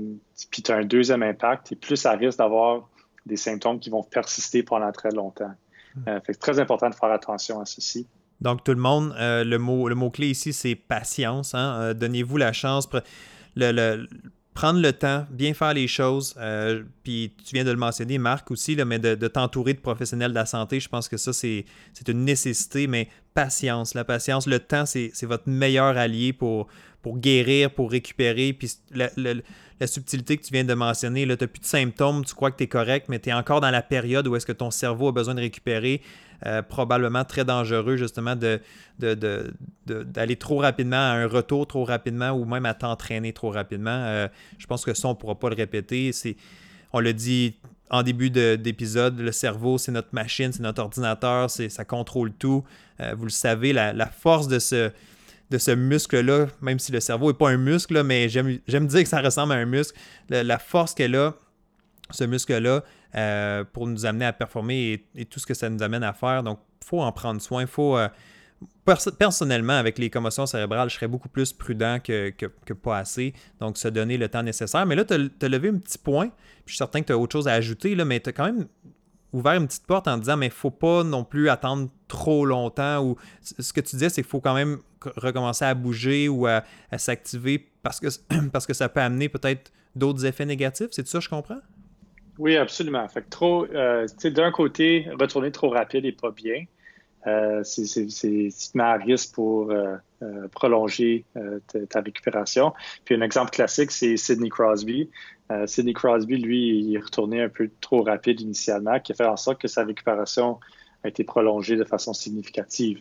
[0.51, 2.87] puis tu as un deuxième impact, tu es plus à risque d'avoir
[3.25, 5.55] des symptômes qui vont persister pendant très longtemps.
[5.95, 6.09] Hmm.
[6.09, 8.07] Euh, fait très important de faire attention à ceci.
[8.43, 11.55] Donc, tout le monde, le mot-clé le mot ici, c'est patience.
[11.55, 11.95] Hein.
[11.95, 12.87] Donnez-vous la chance.
[13.57, 14.07] Le, le,
[14.59, 16.35] prendre le temps, bien faire les choses.
[16.37, 20.33] Euh, puis tu viens de le mentionner, Marc aussi, là, mais de, t'entourer de professionnels
[20.33, 21.65] de la santé, je pense que ça, c'est
[22.09, 22.89] une nécessité.
[22.89, 23.95] Mais patience.
[23.95, 26.67] La patience, le temps, c'est votre meilleur allié pour,
[27.03, 28.53] pour guérir, pour récupérer.
[28.53, 32.51] Puis la, subtilité que tu viens de mentionner, tu n'as plus de symptômes, tu crois
[32.51, 34.71] que tu es correct, mais tu es encore dans la période où est-ce que ton
[34.71, 36.03] cerveau a besoin de récupérer.
[36.47, 38.61] Euh, probablement très dangereux justement de,
[39.01, 43.91] d'aller trop rapidement à un retour trop rapidement ou même à t'entraîner trop rapidement.
[43.91, 46.13] Euh, je pense que ça, on ne pourra pas le répéter.
[46.93, 47.57] On l'a dit
[47.91, 52.65] en début d'épisode, le cerveau, c'est notre machine, c'est notre ordinateur, ça contrôle tout.
[53.01, 54.91] Euh, vous le savez, la, force de ce,
[55.51, 59.09] de ce muscle-là, même si le cerveau n'est pas un muscle, mais j'aime, dire que
[59.09, 61.35] ça ressemble à un muscle, la, force qu'elle a,
[62.11, 62.85] ce muscle-là,
[63.15, 66.43] euh, pour nous amener à performer et, tout ce que ça nous amène à faire.
[66.43, 67.67] Donc, il faut en prendre soin.
[67.67, 67.97] faut.
[67.97, 68.09] Euh,
[69.19, 72.33] personnellement, avec les commotions cérébrales, je serais beaucoup plus prudent que,
[72.83, 73.33] pas assez.
[73.61, 74.85] Donc, se donner le temps nécessaire.
[74.87, 76.31] Mais là, tu as, levé un petit point.
[76.67, 78.47] je suis certain que tu as autre chose à ajouter, là, mais tu as quand
[78.47, 78.67] même
[79.33, 83.05] ouvert une petite porte en disant mais il faut pas non plus attendre trop longtemps
[83.05, 84.79] ou ce que tu disais c'est qu'il faut quand même
[85.17, 86.63] recommencer à bouger ou à,
[86.97, 88.07] s'activer parce que
[88.53, 91.61] parce que ça peut amener peut-être d'autres effets négatifs c'est ça je comprends?
[92.39, 93.07] Oui, absolument.
[93.09, 96.67] Fait trop, euh, d'un côté, retourner trop rapide n'est pas bien.
[97.27, 101.25] Euh, c'est, tu à risque pour euh, euh, prolonger
[101.91, 102.73] ta, récupération.
[103.05, 105.11] Puis un exemple classique, c'est Sidney Crosby.
[105.67, 109.37] Sidney Crosby, lui, il est retourné un peu trop rapide initialement, qui a fait en
[109.37, 110.59] sorte que sa récupération
[111.05, 113.01] a été prolongée de façon significative.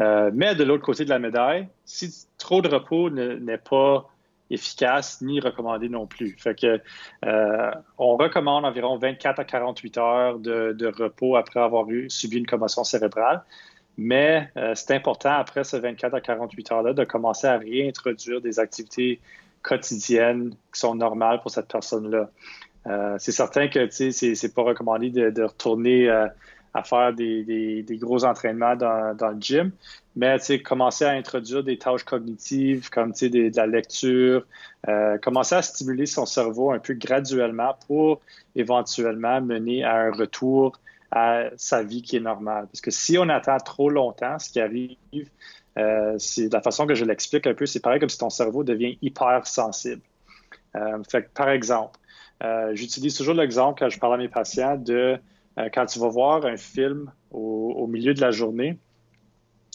[0.00, 4.08] mais de l'autre côté de la médaille, si trop de repos n'est pas
[4.50, 6.36] efficace ni recommandé non plus.
[6.38, 6.56] Fait
[7.24, 12.84] euh, on recommande environ 24 à 48 heures de, repos après avoir subi une commotion
[12.84, 13.42] cérébrale.
[13.98, 18.58] Mais euh, c'est important après ces 24 à 48 heures-là de commencer à réintroduire des
[18.58, 19.20] activités
[19.62, 22.30] quotidiennes qui sont normales pour cette personne-là.
[22.86, 26.08] Euh, c'est certain que c'est, pas recommandé de, retourner
[26.76, 29.72] à faire des, gros entraînements dans, le gym,
[30.14, 34.44] mais commencer à introduire des tâches cognitives comme de la lecture,
[34.88, 38.20] euh, commencer à stimuler son cerveau un peu graduellement pour
[38.54, 40.78] éventuellement mener à un retour
[41.10, 42.66] à sa vie qui est normale.
[42.66, 45.22] Parce que si on attend trop longtemps, ce qui arrive, euh,
[46.18, 48.98] c'est la façon que je l'explique un peu, c'est pareil comme si ton cerveau devient
[49.02, 50.02] hyper sensible.
[50.74, 51.98] Euh, fait par exemple,
[52.72, 55.18] j'utilise toujours l'exemple quand je parle à mes patients de
[55.58, 58.78] euh, quand tu vas voir un film au, milieu de la journée,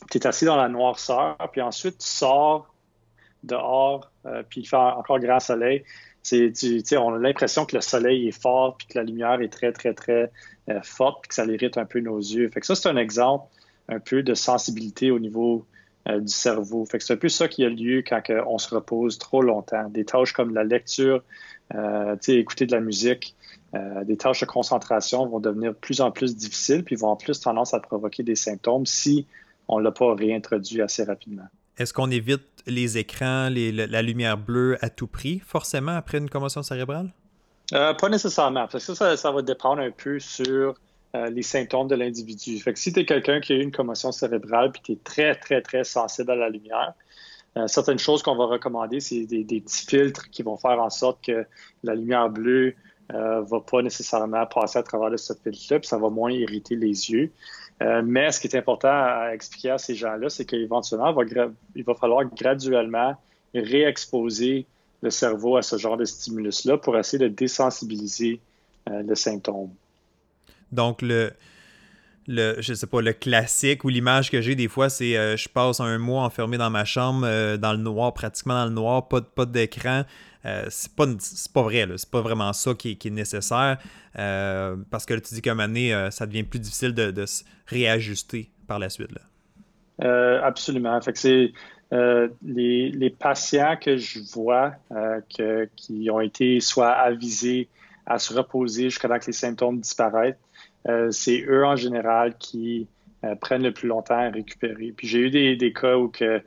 [0.10, 2.74] tu es assis dans la noirceur, puis ensuite tu sors
[3.43, 5.84] dehors, euh, puis il fait encore grand soleil.
[6.24, 6.54] Tu,
[6.97, 9.93] on a l'impression que le soleil est fort, puis que la lumière est très, très,
[9.93, 10.32] très
[10.70, 12.49] euh, forte, puis que ça l'irrite un peu nos yeux.
[12.49, 13.45] Fait que ça, c'est un exemple
[13.89, 15.66] un peu de sensibilité au niveau
[16.08, 16.86] du cerveau.
[16.86, 19.88] Fait que c'est un peu ça qui a lieu quand on se repose trop longtemps.
[19.89, 21.24] Des tâches comme la lecture,
[22.28, 23.36] écouter de la musique,
[23.74, 27.16] euh, des tâches de concentration vont devenir de plus en plus difficiles, puis vont en
[27.16, 29.26] plus tendance à provoquer des symptômes si
[29.68, 31.47] on ne l'a pas réintroduit assez rapidement.
[31.78, 36.64] Est-ce qu'on évite les écrans, la lumière bleue à tout prix, forcément, après une commotion
[36.64, 37.14] cérébrale?
[37.74, 40.76] Euh, pas nécessairement, parce que ça, ça, va dépendre un peu sur
[41.16, 42.59] euh, les symptômes de l'individu.
[42.59, 44.97] Fait que si tu es quelqu'un qui a eu une commotion cérébrale puis tu es
[44.97, 46.93] très, très, très sensible à la lumière,
[47.68, 51.45] certaines choses qu'on va recommander, c'est des, petits filtres qui vont faire en sorte que
[51.84, 52.76] la lumière bleue
[53.12, 56.32] ne euh, va pas nécessairement passer à travers de ce filtre-là, puis ça va moins
[56.32, 57.32] irriter les yeux.
[57.82, 61.16] Euh, mais ce qui est important à expliquer à ces gens-là, c'est qu'éventuellement,
[61.76, 63.16] il va falloir graduellement
[63.53, 64.66] réexposer
[65.01, 68.39] le cerveau à ce genre de stimulus-là pour essayer de désensibiliser
[68.89, 69.72] euh, le symptôme.
[70.72, 71.32] Donc, le,
[72.28, 75.80] le, je sais pas, le classique ou l'image que j'ai des fois, c'est je passe
[75.80, 77.22] un mois enfermé dans ma chambre,
[77.58, 80.04] dans le noir, pratiquement dans le noir, pas, pas d'écran.
[80.46, 81.06] Euh, c'est pas,
[81.54, 83.78] pas vrai, c'est pas vraiment ça qui, est nécessaire.
[84.18, 87.44] Euh, parce que tu dis qu'à un moment euh, ça devient plus difficile de, se
[87.68, 89.12] réajuster par la suite.
[89.12, 90.44] Là.
[90.44, 91.00] absolument.
[91.02, 91.54] Fait que c'est
[92.44, 94.74] les, patients que je vois
[95.30, 97.70] qui ont été soit avisés
[98.08, 100.36] à se reposer jusqu'à ce que les symptômes disparaissent,
[101.12, 102.88] c'est eux en général qui
[103.40, 104.94] prennent le plus longtemps à récupérer.
[104.96, 106.42] Puis j'ai eu des, cas où que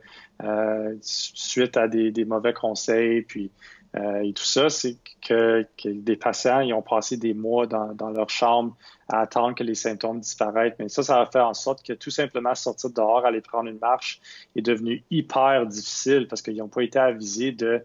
[1.01, 3.51] suite à des, mauvais conseils, puis
[3.97, 8.29] euh, et tout ça, c'est que, des patients ils ont passé des mois dans, leur
[8.29, 8.75] chambre
[9.07, 10.73] à attendre que les symptômes disparaissent.
[10.79, 13.79] Mais ça, ça va faire en sorte que tout simplement sortir dehors, aller prendre une
[13.79, 14.19] marche
[14.55, 17.83] est devenu hyper difficile parce qu'ils n'ont pas été avisés de,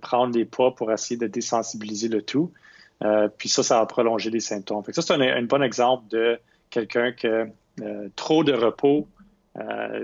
[0.00, 2.50] prendre des pas pour essayer de désensibiliser le tout.
[3.02, 4.82] Euh, puis ça, ça va prolonger les symptômes.
[4.92, 6.38] ça, c'est un, bon exemple de
[6.70, 7.48] quelqu'un que
[7.82, 9.08] euh, trop de repos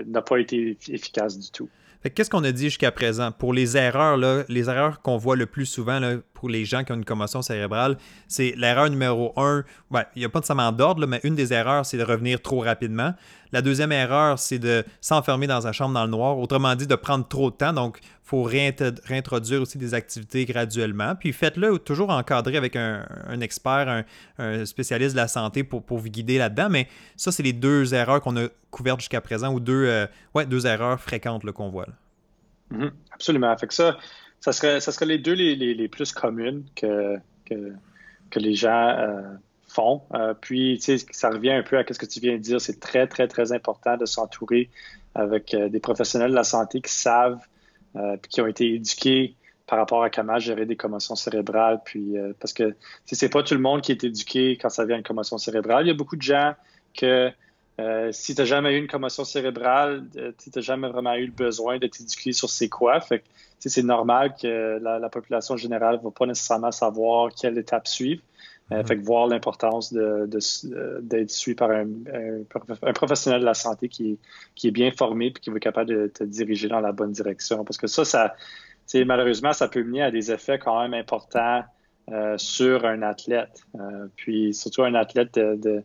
[0.05, 1.67] n'a pas été efficace du tout.
[2.15, 3.31] Qu'est-ce qu'on a dit jusqu'à présent?
[3.31, 5.99] Pour les erreurs, là, les erreurs qu'on voit le plus souvent,
[6.47, 9.63] les gens qui ont une commotion cérébrale, c'est l'erreur numéro un.
[10.15, 13.13] il n'y a pas nécessairement d'ordre, mais une des erreurs, c'est de revenir trop rapidement.
[13.51, 16.37] La deuxième erreur, c'est de s'enfermer dans sa chambre dans le noir.
[16.37, 17.73] Autrement dit, de prendre trop de temps.
[17.73, 21.15] Donc, il faut réintroduire aussi des activités graduellement.
[21.15, 23.03] Puis faites-le toujours encadré avec un,
[23.41, 24.03] expert,
[24.37, 26.69] un, spécialiste de la santé pour, vous guider là-dedans.
[26.69, 26.87] Mais
[27.17, 30.07] ça, c'est les deux erreurs qu'on a couvertes jusqu'à présent ou deux, euh,
[30.65, 31.87] erreurs fréquentes qu'on voit.
[32.71, 32.91] Mm-hmm.
[33.11, 33.57] absolument.
[33.57, 33.97] Fait que ça,
[34.41, 37.73] ça serait, ça serait les deux les, les, plus communes que, que,
[38.29, 39.21] que les gens euh,
[39.71, 40.01] font.
[40.13, 42.59] Euh, puis, tu sais, ça revient un peu à ce que tu viens de dire.
[42.59, 44.69] C'est très, très, très important de s'entourer
[45.15, 47.41] avec euh, des professionnels de la santé qui savent,
[47.95, 49.35] euh, puis qui ont été éduqués
[49.67, 51.79] par rapport à comment gérer des commotions cérébrales.
[51.85, 52.75] Puis, parce que
[53.05, 55.85] c'est pas tout le monde qui est éduqué quand ça vient une commotion cérébrale.
[55.85, 56.55] Il y a beaucoup de gens
[56.93, 57.31] que
[58.11, 61.79] si tu n'as jamais eu une commotion cérébrale, tu n'as jamais vraiment eu le besoin
[61.79, 62.99] de t'éduquer sur c'est quoi.
[63.01, 63.23] Fait
[63.59, 68.21] c'est normal que la, la, population générale ne va pas nécessairement savoir quelle étape suivre.
[68.71, 71.87] Euh, fait que voir l'importance d'être de, suivi par un,
[72.93, 74.17] professionnel de la santé qui,
[74.55, 77.11] qui est bien formé et qui va être capable de te diriger dans la bonne
[77.11, 77.65] direction.
[77.65, 78.33] Parce que ça, ça
[79.05, 81.63] malheureusement, ça peut mener à des effets quand même importants
[82.11, 83.61] euh, sur un athlète.
[83.75, 85.83] Euh, puis surtout un athlète de, de,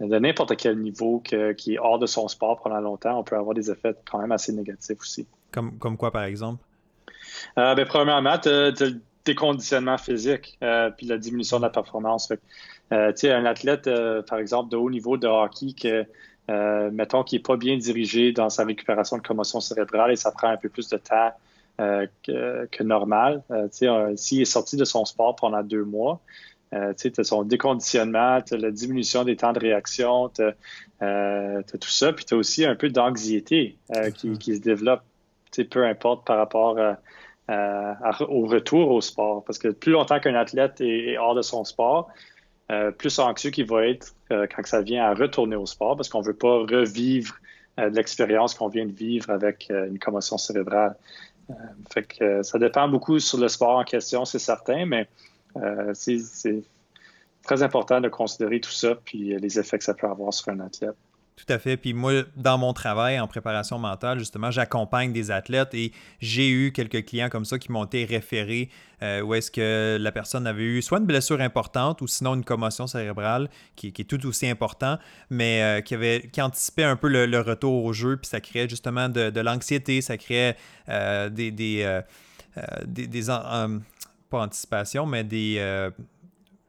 [0.00, 1.34] n'importe quel niveau qui
[1.74, 4.52] est hors de son sport pendant longtemps, on peut avoir des effets quand même assez
[4.52, 5.26] négatifs aussi.
[5.52, 6.62] Comme, comme quoi, par exemple?
[7.56, 8.50] ben, premièrement, tu
[9.26, 12.32] déconditionnement physique, euh, puis la diminution de la performance.
[12.92, 16.06] Euh, tu sais, un athlète, euh, par exemple, de haut niveau de hockey, que,
[16.90, 20.48] mettons, qui n'est pas bien dirigé dans sa récupération de commotion cérébrale et ça prend
[20.48, 21.32] un peu plus de temps
[21.78, 23.42] que, normal.
[23.50, 26.20] tu sais, s'il est sorti de son sport pendant deux mois,
[26.70, 32.12] tu as son déconditionnement, tu la diminution des temps de réaction, tu as, tout ça,
[32.12, 33.76] puis tu as aussi un peu d'anxiété
[34.16, 35.02] qui, qui, se développe,
[35.70, 36.98] peu importe par rapport à
[37.48, 37.94] euh,
[38.28, 39.44] au retour au sport.
[39.44, 42.08] Parce que plus longtemps qu'un athlète est, hors de son sport,
[42.72, 46.08] euh, plus anxieux qu'il va être euh, quand ça vient à retourner au sport, parce
[46.08, 47.36] qu'on ne veut pas revivre
[47.92, 50.96] l'expérience qu'on vient de vivre avec une commotion cérébrale.
[51.92, 55.06] fait que ça dépend beaucoup sur le sport en question, c'est certain, mais
[55.94, 56.62] c'est
[57.42, 60.60] très important de considérer tout ça, puis les effets que ça peut avoir sur un
[60.60, 60.96] athlète.
[61.36, 61.76] Tout à fait.
[61.76, 66.72] Puis moi, dans mon travail en préparation mentale, justement, j'accompagne des athlètes et j'ai eu
[66.72, 68.70] quelques clients comme ça qui m'ont été référés
[69.02, 72.44] euh, où est-ce que la personne avait eu soit une blessure importante ou sinon une
[72.44, 74.96] commotion cérébrale qui, est tout aussi important,
[75.28, 78.66] mais euh, qui, avait, qui anticipait un peu le, retour au jeu, puis ça créait
[78.66, 80.56] justement de, l'anxiété, ça créait
[80.88, 82.00] euh, des, des,
[82.86, 83.30] des,
[84.30, 85.58] pas anticipation, mais des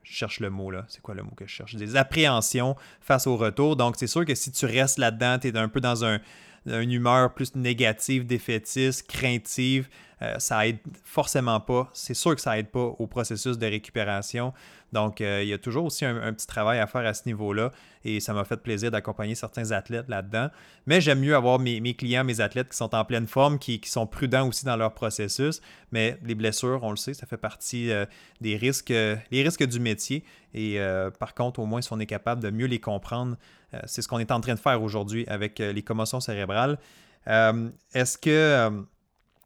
[0.08, 1.76] je cherche le mot là, c'est quoi le mot que je cherche?
[1.76, 3.76] Des appréhensions face au retour.
[3.76, 6.20] Donc, c'est sûr que si tu restes là-dedans, tu es un peu dans un,
[6.66, 9.90] une humeur plus négative, défaitiste, craintive,
[10.22, 11.90] euh, ça aide forcément pas.
[11.94, 14.54] C'est sûr que ça aide pas au processus de récupération.
[14.92, 17.72] Donc, euh, il y a toujours aussi un, petit travail à faire à ce niveau-là.
[18.04, 20.50] Et ça m'a fait plaisir d'accompagner certains athlètes là-dedans.
[20.86, 24.08] Mais j'aime mieux avoir mes, clients, mes athlètes qui sont en pleine forme, qui, sont
[24.08, 25.62] prudents aussi dans leur processus.
[25.92, 28.06] Mais les blessures, on le sait, ça fait partie euh,
[28.42, 30.24] des risques, les risques du métier.
[30.54, 30.80] Et
[31.20, 33.36] par contre, au moins, si on est capable de mieux les comprendre,
[33.86, 36.80] c'est ce qu'on est en train de faire aujourd'hui avec les commotions cérébrales.
[37.28, 38.88] Est-ce que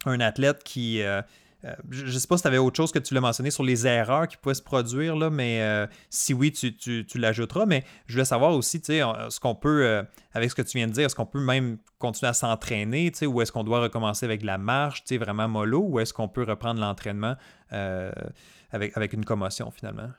[0.06, 1.02] un athlète qui.
[1.02, 1.22] Euh,
[1.64, 3.64] euh, je ne sais pas si tu avais autre chose que tu l'as mentionné sur
[3.64, 7.68] les erreurs qui pouvaient se produire, là, mais euh, si oui, tu, l'ajouteras.
[7.68, 11.06] Mais je voulais savoir aussi, ce qu'on peut, avec ce que tu viens de dire,
[11.06, 15.04] est-ce qu'on peut même continuer à s'entraîner, ou est-ce qu'on doit recommencer avec la marche,
[15.12, 17.36] vraiment mollo, ou est-ce qu'on peut reprendre l'entraînement
[17.70, 20.10] avec, avec une commotion finalement?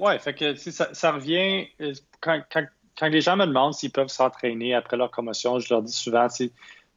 [0.00, 1.66] oui, fait que ça, revient.
[2.22, 5.92] Quand, quand, les gens me demandent s'ils peuvent s'entraîner après leur commotion, je leur dis
[5.92, 6.50] souvent, il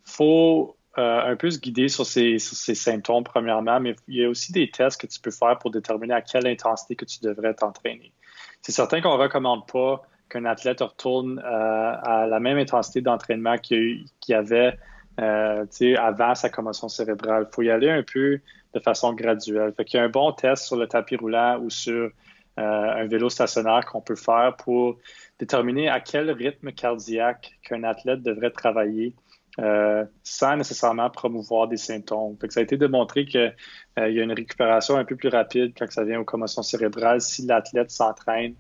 [0.06, 4.70] faut un peu se guider sur ces, symptômes, premièrement, mais il y a aussi des
[4.70, 8.14] tests que tu peux faire pour déterminer à quelle intensité que tu devrais t'entraîner.
[8.62, 13.58] C'est certain qu'on ne recommande pas qu'un athlète retourne euh, à la même intensité d'entraînement
[13.58, 14.78] qu'il y avait
[15.20, 15.66] euh,
[15.98, 17.48] avant sa commotion cérébrale.
[17.50, 18.40] Il faut y aller un peu
[18.74, 19.74] de façon graduelle.
[19.76, 22.12] Fait il y a un bon test sur le tapis roulant ou sur
[22.58, 24.98] un vélo stationnaire qu'on peut faire pour
[25.40, 29.16] déterminer à quel rythme cardiaque qu'un athlète devrait travailler
[29.62, 32.36] euh, sans nécessairement promouvoir des symptômes.
[32.50, 33.54] ça a été démontré qu'il
[34.00, 37.22] euh, y a une récupération un peu plus rapide quand ça vient aux commotions cérébrales
[37.22, 38.56] si l'athlète s'entraîne,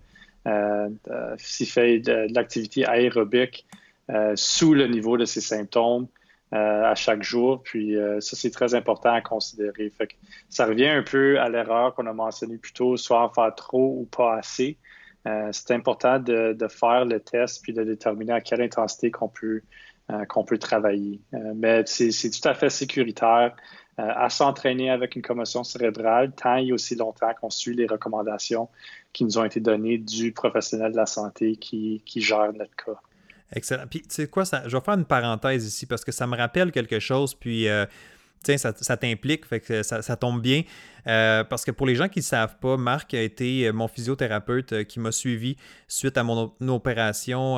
[0.47, 0.89] euh,
[1.37, 3.65] s'il fait de, l'activité aérobique
[4.35, 6.07] sous le niveau de ses symptômes
[6.51, 7.63] à chaque jour.
[7.63, 9.89] Puis ça, c'est très important à considérer.
[10.49, 13.95] ça revient un peu à l'erreur qu'on a mentionnée plus tôt, soit en faire trop
[14.01, 14.77] ou pas assez.
[15.23, 19.61] c'est important de, de, faire le test puis de déterminer à quelle intensité qu'on peut
[20.27, 21.21] qu'on peut travailler.
[21.33, 23.55] Euh, mais c'est tout à fait sécuritaire
[23.97, 28.67] à s'entraîner avec une commotion cérébrale tant et aussi longtemps qu'on suit les recommandations
[29.13, 32.99] qui nous ont été données du professionnel de la santé qui, qui gère notre cas.
[33.53, 33.83] Excellent.
[33.87, 36.35] Puis, tu sais quoi, ça, je vais faire une parenthèse ici parce que ça me
[36.35, 37.35] rappelle quelque chose.
[37.35, 37.67] Puis,
[38.43, 40.63] tiens, ça, t'implique, que ça, tombe bien.
[41.07, 43.87] Euh, parce que pour les gens qui ne savent pas, Marc a été euh, mon
[43.87, 45.57] physiothérapeute euh, qui m'a suivi
[45.87, 47.57] suite à mon opération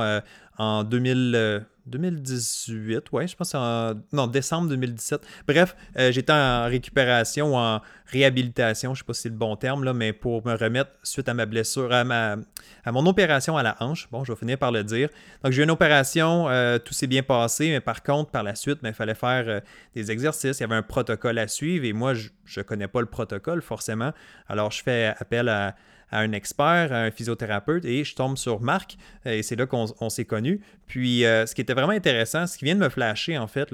[0.58, 5.22] en 2000, 2018, ouais, je pense en non, décembre 2017.
[5.48, 9.84] Bref, euh, j'étais en récupération, en réhabilitation, je sais pas si c'est le bon terme,
[9.84, 12.38] là, mais pour me remettre suite à ma blessure, à, ma,
[12.86, 14.08] à mon opération à la hanche.
[14.12, 15.10] Bon, je vais finir par le dire.
[15.44, 18.56] Donc, j'ai eu une opération, euh, tout s'est bien passé, mais par contre, par la
[18.56, 19.60] suite, ben, il fallait faire euh,
[19.94, 23.02] des exercices, il y avait un protocole à suivre et moi, je ne connais pas
[23.02, 24.14] le protocole forcément.
[24.48, 25.76] Alors, je fais appel à
[26.14, 30.10] à un expert, à un physiothérapeute, et je tombe sur Marc, et c'est là qu'on
[30.10, 30.62] s'est connus.
[30.88, 33.70] Puis euh, ce qui était vraiment intéressant, ce qui vient de me flasher en fait,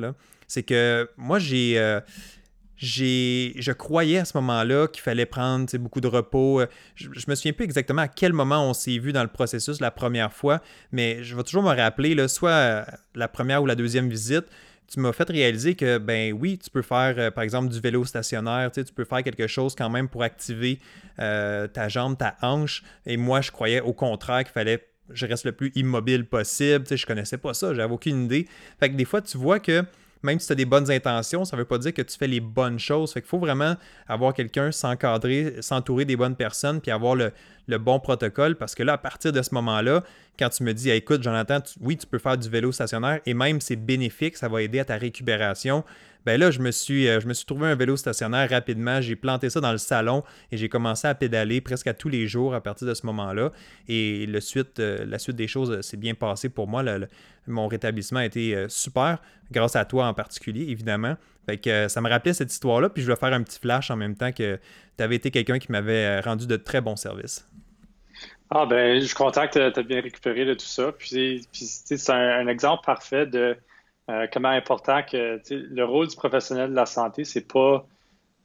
[0.48, 1.78] c'est que moi j'ai.
[1.78, 2.00] Euh,
[2.82, 6.62] je croyais à ce moment-là qu'il fallait prendre beaucoup de repos.
[6.96, 9.82] Je, je, me souviens plus exactement à quel moment on s'est vu dans le processus
[9.82, 10.62] la première fois,
[10.94, 12.86] mais je vais toujours me rappeler, là, soit euh,
[13.16, 14.46] la première ou la deuxième visite,
[14.90, 18.04] tu m'as fait réaliser que, ben oui, tu peux faire, euh, par exemple, du vélo
[18.06, 20.80] stationnaire, tu, peux faire quelque chose quand même pour activer
[21.20, 22.84] euh, ta jambe, ta hanche.
[23.06, 26.84] Et moi, je croyais au contraire qu'il fallait je reste le plus immobile possible.
[26.84, 28.48] Tu sais, je connaissais pas ça, j'avais aucune idée.
[28.80, 29.84] Fait que des fois, tu vois que
[30.22, 32.28] même si tu as des bonnes intentions, ça ne veut pas dire que tu fais
[32.28, 33.14] les bonnes choses.
[33.14, 33.76] Fait qu'il faut vraiment
[34.08, 37.32] avoir quelqu'un, s'encadrer, s'entourer des bonnes personnes, puis avoir le,
[37.68, 40.04] le bon protocole parce que là, à partir de ce moment-là,
[40.40, 43.60] quand tu me dis, écoute, Jonathan, oui, tu peux faire du vélo stationnaire et même
[43.60, 45.84] c'est bénéfique, ça va aider à ta récupération.
[46.26, 49.00] Ben là, je me suis, euh, je me suis trouvé un vélo stationnaire rapidement.
[49.02, 52.28] J'ai planté ça dans le salon et j'ai commencé à pédaler presque à tous les
[52.28, 53.52] jours à partir de ce moment-là.
[53.88, 56.84] Et euh, la suite des choses euh, s'est bien passée pour moi.
[57.48, 59.22] mon rétablissement a été super,
[59.52, 61.16] grâce à toi en particulier, évidemment.
[61.46, 63.96] Fait que ça me rappelait cette histoire-là, puis je vais faire un petit flash en
[63.96, 64.60] même temps que
[64.98, 67.48] tu avais été quelqu'un qui m'avait rendu de très bons services.
[68.52, 70.92] Ah ben, je suis content que tu as bien récupéré de tout ça.
[70.92, 73.56] Puis, c'est un, exemple parfait de
[74.10, 77.86] euh, comment important que le rôle du professionnel de la santé, c'est pas,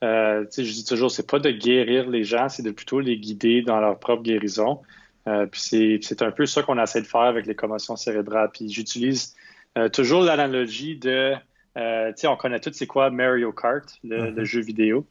[0.03, 3.63] euh, je dis toujours, c'est pas de guérir les gens, c'est de plutôt les guider
[3.63, 4.83] dans leur propre guérison.
[5.27, 8.51] Euh, puis c'est un peu ça qu'on essaie de faire avec les commotions cérébrales.
[8.53, 9.35] Puis j'utilise
[9.93, 11.33] toujours l'analogie de,
[11.75, 11.81] tu
[12.17, 14.45] sais, on connaît tous c'est quoi Mario Kart, le mm-hmm.
[14.45, 15.07] jeu vidéo.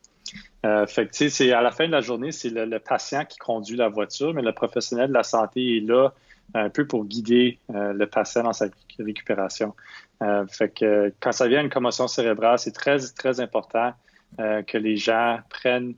[0.66, 3.76] Euh, fait que, c'est à la fin de la journée, c'est le, patient qui conduit
[3.76, 6.14] la voiture, mais le professionnel de la santé est là
[6.54, 9.76] un peu pour guider euh, le patient dans sa récupération.
[10.22, 13.94] Euh, fait que quand ça vient à une commotion cérébrale, c'est très, très important
[14.36, 15.94] que les gens prennent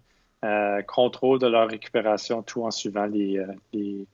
[0.88, 3.42] contrôle de leur récupération tout en suivant les,
[3.72, 4.06] les,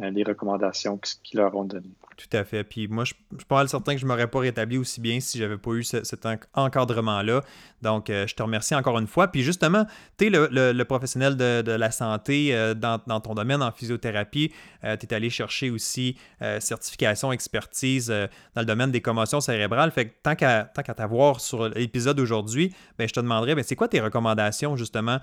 [0.00, 1.94] les recommandations qu'ils leur ont données.
[2.20, 2.64] Tout à fait.
[2.64, 5.00] Puis moi, je, je suis pas mal certain que je ne m'aurais pas rétabli aussi
[5.00, 7.42] bien si j'avais pas eu cet encadrement-là.
[7.80, 9.28] Donc, euh, je te remercie encore une fois.
[9.28, 9.86] Puis justement,
[10.18, 14.52] tu es le, professionnel de, la santé euh, dans, ton domaine en physiothérapie.
[14.84, 16.16] Euh, tu es allé chercher aussi
[16.58, 19.90] certification, expertise dans le domaine des commotions cérébrales.
[19.90, 23.88] Fait que tant qu'à t'avoir sur l'épisode d'aujourd'hui, ben, je te demanderais, ben, c'est quoi
[23.88, 25.20] tes recommandations justement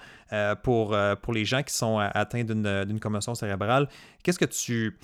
[0.63, 3.87] pour, pour les gens qui sont atteints d'une commotion cérébrale?
[4.23, 4.97] Qu'est-ce que tu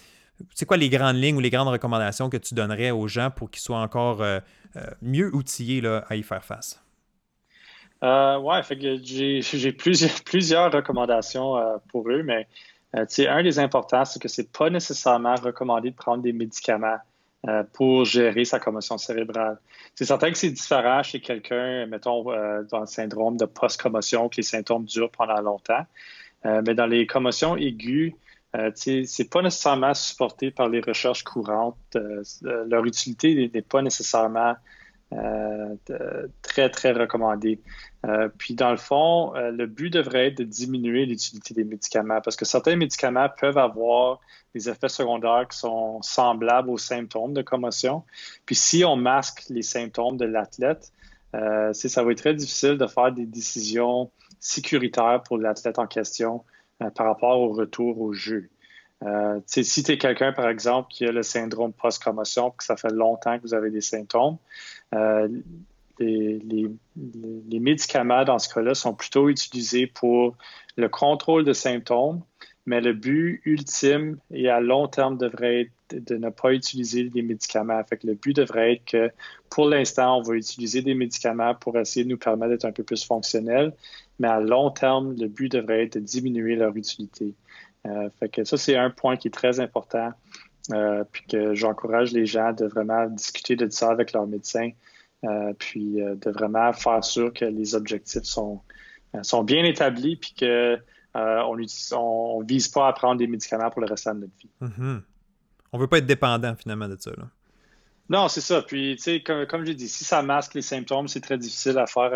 [0.54, 3.50] c'est quoi les grandes lignes ou les grandes recommandations que tu donnerais aux gens pour
[3.50, 4.40] qu'ils soient encore euh,
[4.76, 6.82] euh, mieux outillés là, à y faire face?
[8.04, 11.56] Euh, ouais, j'ai plusieurs, recommandations
[11.90, 12.48] pour eux, mais
[12.94, 16.98] un des importants, c'est que c'est pas nécessairement recommandé de prendre des médicaments
[17.74, 19.58] pour gérer sa commotion cérébrale.
[19.96, 24.44] C'est certain que c'est différent chez quelqu'un, mettons, dans le syndrome de post-commotion, que les
[24.44, 25.86] symptômes durent pendant longtemps.
[26.44, 28.14] mais dans les commotions aiguës,
[28.56, 31.78] euh, c'est pas nécessairement supporté par les recherches courantes.
[31.96, 34.56] Euh, euh, leur utilité n'est pas nécessairement
[35.12, 35.76] euh,
[36.42, 37.62] très, très recommandée.
[38.38, 42.46] puis, dans le fond, le but devrait être de diminuer l'utilité des médicaments parce que
[42.46, 44.20] certains médicaments peuvent avoir
[44.56, 48.04] des effets secondaires qui sont semblables aux symptômes de commotion.
[48.46, 50.92] Puis, si on masque les symptômes de l'athlète,
[51.32, 56.44] ça va être très difficile de faire des décisions sécuritaires pour l'athlète en question euh,
[56.80, 58.50] par rapport au retour au jeu.
[59.04, 63.38] Euh, si tu quelqu'un, par exemple, qui a le syndrome post-commotion, que ça fait longtemps
[63.38, 64.38] que vous avez des symptômes,
[64.94, 65.28] euh,
[66.00, 66.70] les,
[67.60, 70.36] médicaments dans ce cas-là sont plutôt utilisés pour
[70.76, 72.22] le contrôle de symptômes,
[72.66, 75.72] mais le but ultime et à long terme devrait être
[76.06, 77.84] de ne pas utiliser les médicaments.
[77.84, 79.12] Fait le but devrait être que
[79.50, 82.84] pour l'instant, on va utiliser des médicaments pour essayer de nous permettre d'être un peu
[82.84, 83.74] plus fonctionnels,
[84.20, 87.36] mais à long terme, le but devrait être de diminuer leur utilité.
[87.86, 90.12] Euh, fait que ça, c'est un point qui est très important,
[90.72, 94.72] euh, puis que j'encourage les gens de vraiment discuter de ça avec leur médecin
[95.58, 98.60] puis de vraiment faire sûr que les objectifs sont,
[99.22, 100.78] sont bien établis, puis que
[101.16, 104.50] on ne vise pas à prendre des médicaments pour le restant de notre vie.
[105.72, 107.12] On ne veut pas être dépendant finalement de ça.
[108.10, 108.62] Non, c'est ça.
[108.62, 111.78] Puis, tu sais, comme, comme j'ai dit, si ça masque les symptômes, c'est très difficile
[111.78, 112.14] à faire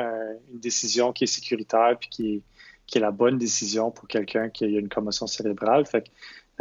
[0.52, 2.42] une décision qui est sécuritaire puis qui est,
[2.86, 5.86] qui est la bonne décision pour quelqu'un qui a une commotion cérébrale.
[5.86, 6.10] Fait que,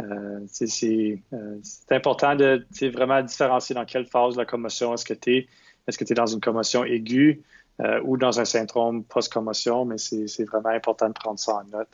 [0.01, 5.13] euh, euh, c'est important de vraiment différencier dans quelle phase de la commotion est-ce que
[5.13, 5.47] tu es.
[5.87, 7.41] Est-ce que tu es dans une commotion aiguë
[7.79, 11.89] euh, ou dans un syndrome post-commotion, mais c'est vraiment important de prendre ça en note.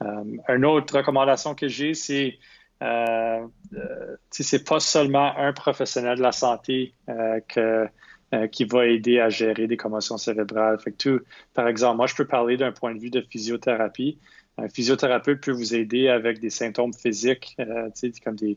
[0.00, 2.38] Une autre recommandation que j'ai, c'est
[2.82, 6.94] euh, euh c'est pas seulement un professionnel de la santé
[7.48, 7.88] que
[8.34, 10.80] euh, qui va aider à gérer des commotions cérébrales.
[10.80, 11.20] Fait tout,
[11.54, 14.18] par exemple, moi, je peux parler d'un point de vue de physiothérapie.
[14.58, 17.88] Un physiothérapeute peut vous aider avec des symptômes physiques, euh,
[18.24, 18.56] comme des,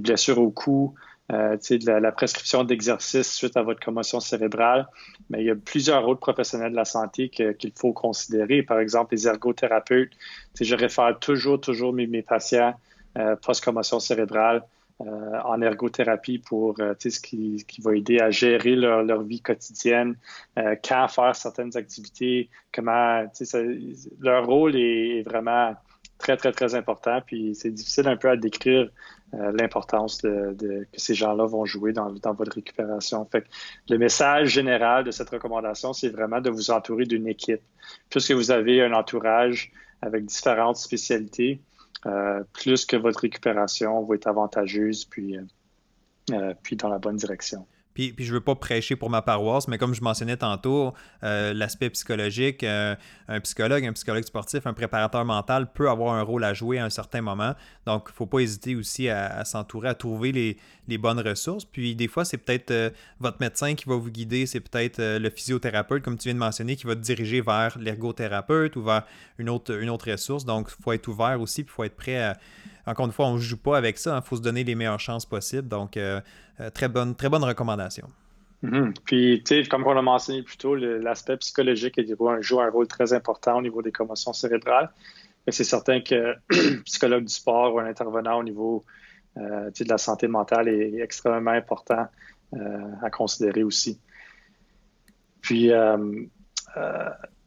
[0.00, 0.96] blessures au cou,
[1.30, 4.88] euh, de la, la, prescription d'exercice suite à votre commotion cérébrale.
[5.28, 8.62] Mais il y a plusieurs autres professionnels de la santé qu'il faut considérer.
[8.62, 10.12] Par exemple, les ergothérapeutes.
[10.60, 12.74] Je réfère toujours, toujours mes, mes patients
[13.18, 14.62] euh, post-commotion cérébrale
[15.00, 19.40] euh, en ergothérapie pour euh, ce qui, qui, va aider à gérer leur, leur vie
[19.40, 20.14] quotidienne,
[20.58, 23.60] euh, quand faire certaines activités, comment ça,
[24.20, 25.74] leur rôle est vraiment
[26.18, 27.22] très, très, très important.
[27.24, 28.90] Puis c'est difficile un peu à décrire
[29.32, 33.24] l'importance de, de, que ces gens-là vont jouer dans, dans, votre récupération.
[33.30, 33.44] Fait
[33.88, 37.62] le message général de cette recommandation, c'est vraiment de vous entourer d'une équipe.
[38.08, 39.70] Puisque vous avez un entourage
[40.02, 41.60] avec différentes spécialités,
[42.06, 45.42] euh, plus que votre récupération va être avantageuse, puis, euh,
[46.32, 47.66] euh, puis dans la bonne direction.
[48.00, 51.52] Puis, puis je veux pas prêcher pour ma paroisse, mais comme je mentionnais tantôt, euh,
[51.52, 52.96] l'aspect psychologique, euh,
[53.28, 56.86] un psychologue, un psychologue sportif, un préparateur mental peut avoir un rôle à jouer à
[56.86, 57.54] un certain moment.
[57.84, 61.66] Donc, il ne faut pas hésiter aussi à, s'entourer, à trouver les, bonnes ressources.
[61.66, 62.88] Puis, des fois, c'est peut-être euh,
[63.18, 66.76] votre médecin qui va vous guider, c'est peut-être le physiothérapeute, comme tu viens de mentionner,
[66.76, 69.04] qui va te diriger vers l'ergothérapeute ou vers
[69.36, 70.46] une autre, une autre ressource.
[70.46, 72.38] Donc, il faut être ouvert aussi, puis il faut être prêt à
[72.86, 74.10] encore une fois, on ne joue pas avec ça.
[74.10, 74.22] Il hein.
[74.22, 75.68] faut se donner les meilleures chances possibles.
[75.68, 75.96] Donc,
[76.60, 78.08] euh, euh, très, bonne, très bonne recommandation.
[78.62, 78.94] Mm-hmm.
[79.04, 82.00] Puis, tu sais, comme on a mentionné plus tôt, l'aspect psychologique
[82.40, 84.90] joue un rôle très important au niveau des commotions cérébrales.
[85.48, 86.34] C'est certain que
[86.84, 88.84] psychologue du sport ou un intervenant au niveau
[89.38, 92.08] euh, de la santé mentale est, extrêmement important
[93.02, 94.00] à considérer aussi.
[95.40, 95.70] Puis,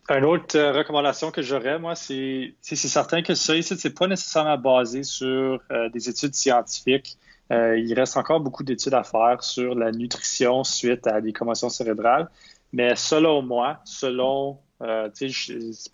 [0.10, 4.58] une autre euh, recommandation que j'aurais, moi, c'est certain que ça ici, c'est pas nécessairement
[4.58, 7.18] basé sur euh, des études scientifiques.
[7.52, 11.70] Euh, il reste encore beaucoup d'études à faire sur la nutrition suite à des commotions
[11.70, 12.30] cérébrales.
[12.72, 14.60] Mais selon moi, selon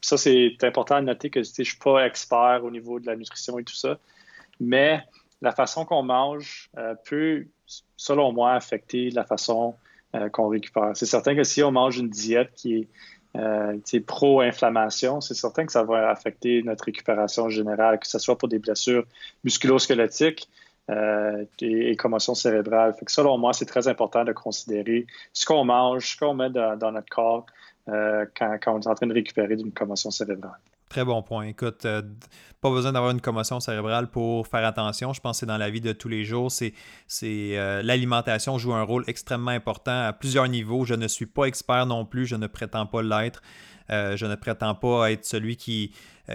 [0.02, 3.60] ça, c'est important de noter que je suis pas expert au niveau de la nutrition
[3.60, 4.00] et tout ça.
[4.60, 5.04] Mais
[5.44, 6.72] la façon qu'on mange
[7.06, 7.46] peut,
[7.98, 9.76] selon moi, affecter la façon
[10.32, 10.94] qu'on récupère.
[10.96, 12.88] C'est certain que si on mange une diète qui est
[13.36, 18.50] euh, pro-inflammation, c'est certain que ça va affecter notre récupération générale, que ce soit pour
[18.50, 19.06] des blessures
[19.44, 20.50] musculo-squelettiques
[20.90, 22.96] euh, et, commotions cérébrales.
[22.98, 26.50] Fait que selon moi, c'est très important de considérer ce qu'on mange, ce qu'on met
[26.50, 27.46] dans, notre corps
[27.90, 30.60] euh, quand, on est en train de récupérer d'une commotion cérébrale.
[30.90, 31.44] Très bon point.
[31.44, 32.02] Écoute, euh,
[32.60, 35.14] pas besoin d'avoir une commotion cérébrale pour faire attention.
[35.14, 36.52] Je pense que c'est dans la vie de tous les jours.
[36.52, 36.74] C'est,
[37.84, 40.86] l'alimentation joue un rôle extrêmement important à plusieurs niveaux.
[40.86, 42.26] Je ne suis pas expert non plus.
[42.26, 43.44] Je ne prétends pas l'être.
[43.90, 45.94] Je ne prétends pas être celui qui,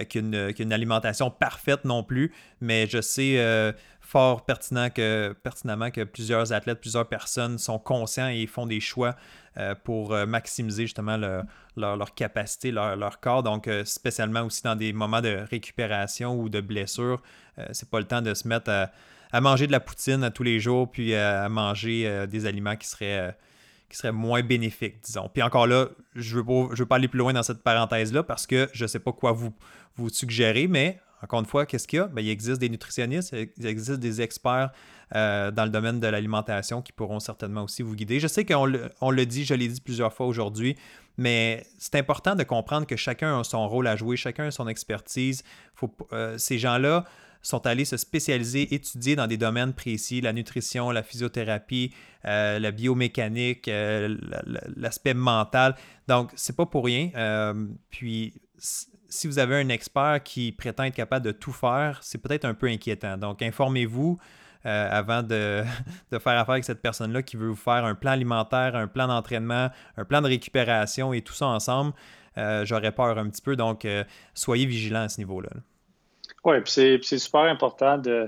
[0.09, 3.73] qui, a une, alimentation parfaite non plus, mais je sais
[4.05, 9.15] fort pertinent que, pertinemment que plusieurs athlètes, plusieurs personnes sont conscients et font des choix
[9.85, 11.41] pour maximiser justement le,
[11.77, 13.43] leur, capacité, leur, corps.
[13.43, 17.21] Donc, euh, spécialement aussi dans des moments de récupération ou de blessure,
[17.57, 18.71] euh, c'est pas le temps de se mettre
[19.31, 22.87] à, manger de la poutine tous les jours, puis à, manger euh, des aliments qui
[22.87, 23.35] seraient,
[23.89, 25.29] qui seraient moins bénéfiques, disons.
[25.33, 28.23] Puis encore là, je veux pas, je veux pas aller plus loin dans cette parenthèse-là
[28.23, 29.53] parce que je sais pas quoi vous,
[29.97, 32.07] vous suggérer, mais encore une fois, qu'est-ce qu'il y a?
[32.07, 34.71] Ben, il existe des nutritionnistes, il existe des experts
[35.11, 38.19] dans le domaine de l'alimentation qui pourront certainement aussi vous guider.
[38.19, 40.75] Je sais qu'on le, dit, je l'ai dit plusieurs fois aujourd'hui,
[41.17, 44.67] mais c'est important de comprendre que chacun a son rôle à jouer, chacun a son
[44.67, 45.43] expertise.
[46.13, 47.05] Euh, ces gens-là
[47.41, 51.93] sont allés se spécialiser, étudier dans des domaines précis, la nutrition, la physiothérapie,
[52.25, 54.15] euh, la biomécanique, euh,
[54.75, 55.75] l'aspect mental.
[56.07, 57.11] Donc, c'est pas pour rien.
[57.89, 58.33] puis,
[59.09, 62.53] si vous avez un expert qui prétend être capable de tout faire, c'est peut-être un
[62.53, 63.17] peu inquiétant.
[63.17, 64.17] Donc, informez-vous.
[64.65, 65.63] Euh, avant de,
[66.11, 69.69] faire affaire avec cette personne-là qui veut vous faire un plan alimentaire, un plan d'entraînement,
[69.95, 71.93] un plan de récupération et tout ça ensemble,
[72.37, 73.55] euh, j'aurais peur un petit peu.
[73.55, 74.03] Donc, euh,
[74.33, 75.49] soyez vigilants à ce niveau-là.
[76.43, 78.27] Oui, puis c'est super important de,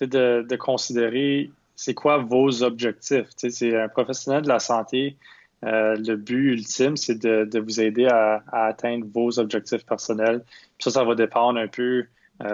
[0.00, 3.26] de, considérer c'est quoi vos objectifs.
[3.36, 5.16] C'est un professionnel de la santé
[5.62, 10.44] le but ultime, c'est de, vous aider à, atteindre vos objectifs personnels.
[10.78, 12.04] ça, ça va dépendre un peu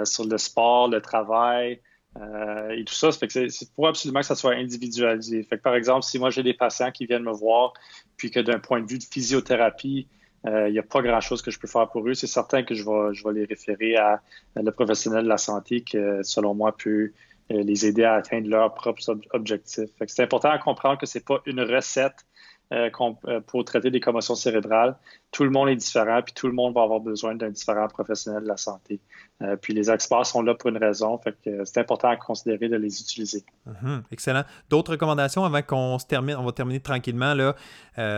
[0.05, 1.81] sur le sport, le travail,
[2.17, 5.43] et tout ça, c'est pour absolument que ça soit individualisé.
[5.43, 7.73] Fait par exemple, si moi j'ai des patients qui viennent me voir,
[8.17, 10.07] puis que d'un point de vue de physiothérapie,
[10.45, 12.15] il euh, n'y a pas grand-chose que je peux faire pour eux.
[12.15, 14.21] C'est certain que je vais, je vais les référer à,
[14.57, 17.13] le professionnel de la santé qui, selon moi, peut
[17.51, 19.03] euh, les aider à atteindre leurs propres
[19.33, 19.91] objectifs.
[20.07, 22.25] C'est important à comprendre que ce n'est pas une recette
[22.71, 22.91] euh,
[23.27, 24.95] euh, pour traiter des commotions cérébrales.
[25.33, 28.43] Tout le monde est différent, puis tout le monde va avoir besoin d'un différent professionnel
[28.43, 29.01] de la santé.
[29.41, 32.69] Euh, puis les experts sont là pour une raison, fait que c'est important à considérer
[32.69, 33.43] de les utiliser.
[33.65, 34.43] Mhm, excellent.
[34.69, 37.55] D'autres recommandations avant qu'on se termine, on va terminer tranquillement là,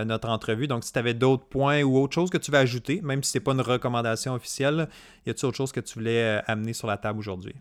[0.05, 0.67] notre entrevue.
[0.67, 3.31] Donc, si tu avais d'autres points ou autre chose que tu veux ajouter, même si
[3.31, 4.89] ce n'est pas une recommandation officielle,
[5.27, 7.55] y a-t-il autre chose que tu voulais amener sur la table aujourd'hui?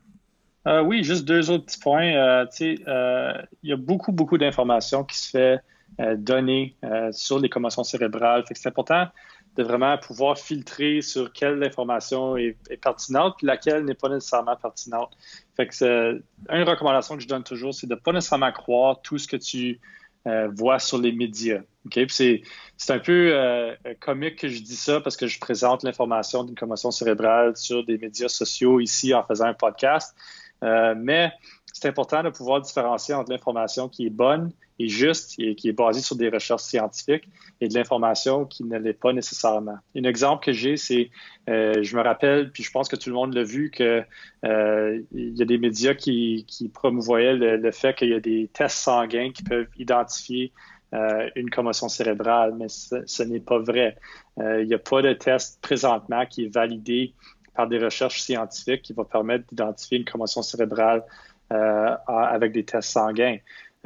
[0.66, 2.48] oui, juste deux autres petits points.
[2.60, 5.62] il y a beaucoup, beaucoup d'informations qui se fait
[5.98, 8.44] données euh, sur les commotions cérébrales.
[8.52, 9.08] c'est important
[9.56, 15.12] de vraiment pouvoir filtrer sur quelle information est, pertinente et laquelle n'est pas nécessairement pertinente.
[15.58, 19.28] Que une recommandation que je donne toujours, c'est de ne pas nécessairement croire tout ce
[19.28, 19.82] que tu
[20.28, 21.62] euh, vois sur les médias.
[22.08, 22.44] C'est,
[22.90, 27.58] un peu comique que je dis ça parce que je présente l'information d'une commotion cérébrale
[27.58, 30.16] sur des médias sociaux ici en faisant un podcast.
[30.62, 31.34] mais
[31.74, 35.74] c'est important de pouvoir différencier entre l'information qui est bonne et juste et qui est
[35.74, 37.28] basée sur des recherches scientifiques
[37.61, 39.78] et de l'information qui ne l'est pas nécessairement.
[39.95, 41.09] Un exemple que j'ai, c'est,
[41.49, 44.03] euh, je me rappelle, puis je pense que tout le monde l'a vu, que
[44.45, 48.78] euh, y a des médias qui, qui promouvoyaient le, fait qu'il y a des tests
[48.78, 50.53] sanguins qui peuvent identifier
[50.93, 53.97] euh, une commotion cérébrale, mais ce, n'est pas vrai.
[54.38, 57.13] il n'y a pas de test présentement qui est validé
[57.53, 61.07] par des recherches scientifiques qui va permettre d'identifier une commotion cérébrale euh,
[61.50, 63.38] avec des tests sanguins.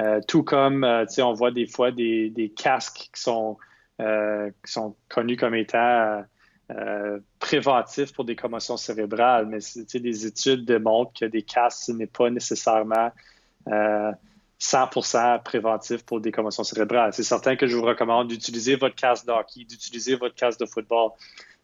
[0.02, 3.56] Euh, tout comme, euh, on voit des fois des, casques qui sont,
[3.98, 6.24] qui sont connus comme étant
[7.38, 9.58] préventifs pour des commotions cérébrales, mais
[9.94, 13.12] des études démontrent que des casques, ce n'est pas nécessairement
[13.68, 17.12] 100% préventif pour des commotions cérébrales.
[17.12, 21.10] C'est certain que je vous recommande d'utiliser votre casque d'hockey, d'utiliser votre casque de football,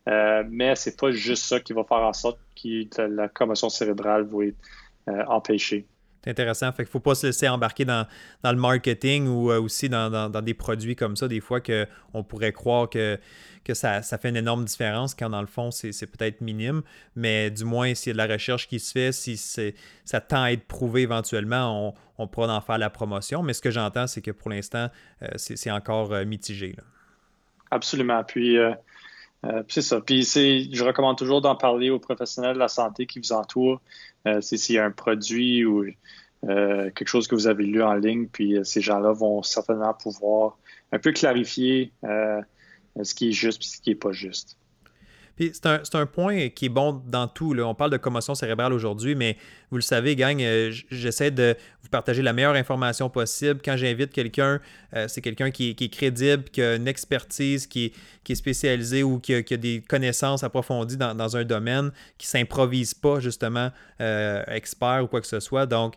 [0.06, 4.44] mais c'est pas juste ça qui va faire en sorte que la commotion cérébrale va
[4.44, 5.86] être euh, empêcher.
[6.22, 6.70] C'est intéressant.
[6.72, 8.06] Fait qu'il ne faut pas se laisser embarquer dans,
[8.44, 12.90] le marketing ou euh, aussi dans, des produits comme ça, des fois qu'on pourrait croire
[12.90, 13.18] que,
[13.64, 16.82] que ça, fait une énorme différence, quand dans le fond, c'est peut-être minime.
[17.16, 20.42] Mais du moins, s'il y a de la recherche qui se fait, si ça tend
[20.42, 23.42] à être prouvé éventuellement, on, pourra en faire la promotion.
[23.42, 24.90] Mais ce que j'entends, c'est que pour l'instant,
[25.22, 26.76] euh, c'est encore mitigé.
[27.70, 28.24] Absolument.
[28.24, 28.58] Puis
[29.46, 30.00] euh, c'est ça.
[30.00, 33.80] Puis je recommande toujours d'en parler aux professionnels de la santé qui vous entourent.
[34.26, 35.86] Euh, s'il y a un produit ou
[36.44, 40.58] euh, quelque chose que vous avez lu en ligne, puis ces gens-là vont certainement pouvoir
[40.92, 44.59] un peu clarifier ce qui est juste et ce qui n'est pas juste
[45.52, 47.56] c'est un, point qui est bon dans tout.
[47.58, 49.36] On parle de commotion cérébrale aujourd'hui, mais
[49.70, 53.60] vous le savez, gang, euh, j'essaie de vous partager la meilleure information possible.
[53.64, 54.60] Quand j'invite quelqu'un,
[54.94, 57.92] euh, c'est quelqu'un qui, est crédible, qui a une expertise, qui
[58.28, 63.18] est, spécialisé ou qui a, des connaissances approfondies dans, un domaine, qui ne s'improvise pas
[63.18, 63.70] justement
[64.00, 65.66] euh, expert ou quoi que ce soit.
[65.66, 65.94] Donc,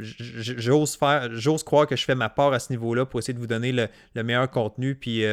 [0.00, 3.38] j'ose faire, j'ose croire que je fais ma part à ce niveau-là pour essayer de
[3.38, 5.24] vous donner le, meilleur contenu, puis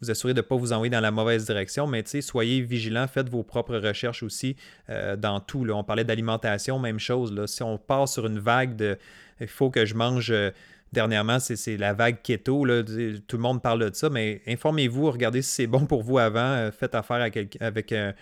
[0.00, 1.86] vous assurer de ne pas vous envoyer dans la mauvaise direction.
[1.86, 4.56] Mais soyez vigilants, faites vos propres recherches aussi
[4.88, 5.64] dans tout.
[5.64, 5.74] Là.
[5.74, 7.32] On parlait d'alimentation, même chose.
[7.32, 7.46] Là.
[7.46, 8.96] Si on part sur une vague de
[9.40, 10.30] il faut que je mange.
[10.30, 10.50] Euh,
[10.92, 12.64] dernièrement, c'est la vague keto.
[12.64, 12.82] Là.
[12.82, 16.40] Tout le monde parle de ça, mais informez-vous, regardez si c'est bon pour vous avant.
[16.40, 17.18] Euh, faites affaire
[17.60, 18.14] avec un,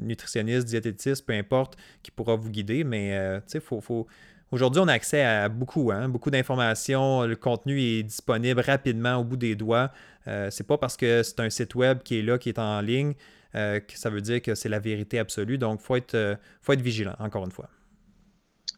[0.00, 2.84] nutritionniste, diététiste, peu importe, qui pourra vous guider.
[2.84, 4.06] Mais euh, faut, faut...
[4.50, 7.24] aujourd'hui, on a accès à beaucoup, hein, beaucoup d'informations.
[7.24, 9.90] Le contenu est disponible rapidement au bout des doigts.
[10.26, 13.14] c'est pas parce que c'est un site web qui est là, qui est en ligne,
[13.52, 15.58] que ça veut dire que c'est la vérité absolue.
[15.58, 17.68] Donc, il faut être, faut être vigilant, encore une fois.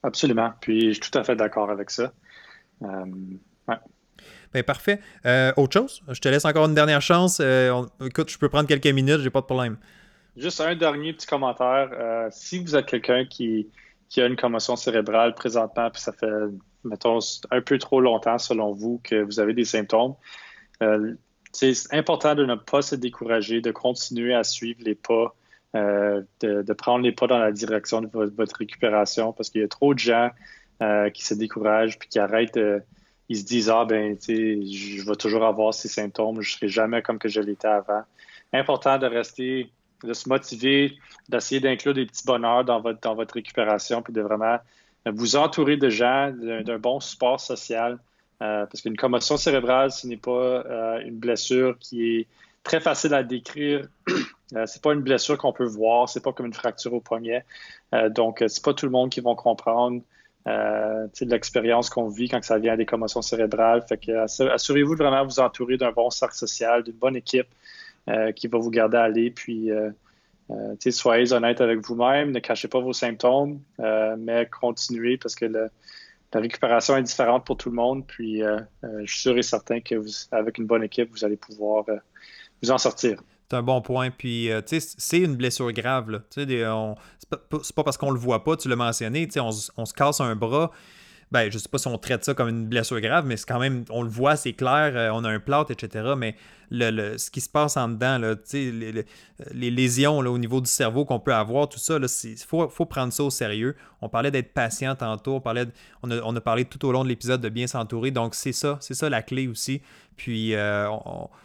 [0.03, 0.53] Absolument.
[0.61, 2.13] Puis je suis tout à fait d'accord avec ça.
[2.83, 3.05] Euh,
[4.53, 5.01] ben, parfait.
[5.27, 6.03] Euh, autre chose?
[6.09, 7.39] Je te laisse encore une dernière chance.
[7.41, 9.77] Euh, écoute, je peux prendre quelques minutes, j'ai pas de problème.
[10.37, 11.91] Juste un dernier petit commentaire.
[12.31, 13.69] si vous êtes quelqu'un qui,
[14.11, 16.27] qui, a une commotion cérébrale présentement, puis ça fait,
[16.85, 20.15] mettons, un peu trop longtemps selon vous que vous avez des symptômes,
[21.53, 25.35] c'est important de ne pas se décourager, de continuer à suivre les pas
[25.77, 29.69] euh, de, prendre les pas dans la direction de votre, récupération parce qu'il y a
[29.69, 30.31] trop de gens
[30.83, 32.59] euh, qui se découragent puis qui arrêtent.
[33.29, 36.69] ils se disent Ah, ben, tu sais, je vais toujours avoir ces symptômes, je serai
[36.69, 38.03] jamais comme que je l'étais avant.
[38.53, 39.71] Important de rester,
[40.05, 40.97] de se motiver,
[41.29, 44.59] d'essayer d'inclure des petits bonheurs dans votre, dans votre récupération puis de vraiment
[45.07, 47.99] vous entourer de gens, d'un bon support social
[48.39, 50.65] parce qu'une commotion cérébrale, ce n'est pas
[51.05, 52.27] une blessure qui est
[52.63, 53.87] très facile à décrire.
[54.67, 57.45] c'est pas une blessure qu'on peut voir, c'est pas comme une fracture au poignet.
[58.11, 60.03] donc, c'est pas tout le monde qui va comprendre
[60.47, 63.83] euh, l'expérience qu'on vit quand ça vient à des commotions cérébrales.
[63.87, 64.13] Fait que
[64.51, 67.90] assurez-vous de vraiment vous entourer d'un bon cercle social, d'une bonne équipe euh,
[68.37, 69.31] qui va vous garder aller.
[69.31, 69.91] Puis euh,
[70.51, 75.71] euh soyez honnête avec vous-même, ne cachez pas vos symptômes, mais continuez parce que la
[76.35, 78.07] récupération est différente pour tout le monde.
[78.07, 78.41] Puis
[78.83, 81.85] je suis sûr et certain que vous, avec une bonne équipe, vous allez pouvoir
[82.63, 83.23] vous en sortir.
[83.51, 84.11] C'est un bon point.
[84.11, 86.23] Puis, c'est une blessure grave.
[86.31, 86.65] Tu sais,
[87.63, 90.37] c'est pas parce qu'on le voit pas, tu l'as mentionné, on, on, se casse un
[90.37, 90.71] bras.
[91.33, 93.61] Ben, je sais pas si on traite ça comme une blessure grave, mais c'est quand
[93.61, 96.15] même, on le voit, c'est clair, euh, on a un plâtre, etc.
[96.17, 96.35] Mais
[96.73, 99.05] le, ce qui se passe en dedans, là, les,
[99.53, 102.85] les, lésions là, au niveau du cerveau qu'on peut avoir, tout ça, il faut, faut,
[102.85, 103.77] prendre ça au sérieux.
[104.01, 105.67] On parlait d'être patient tantôt, on, parlait
[106.03, 108.53] on, a, on, a, parlé tout au long de l'épisode de bien s'entourer, donc c'est
[108.53, 109.83] ça, c'est ça la clé aussi.
[110.17, 110.89] Puis euh,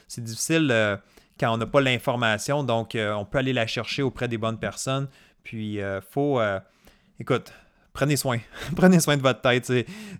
[0.08, 0.98] c'est difficile euh,
[1.40, 5.10] quand on n'a pas l'information, donc on peut aller la chercher auprès des bonnes personnes.
[5.44, 5.80] Puis,
[6.10, 6.42] faut.
[7.20, 7.54] Écoute,
[7.96, 8.38] prenez soin.
[8.76, 9.72] prenez soin de votre tête.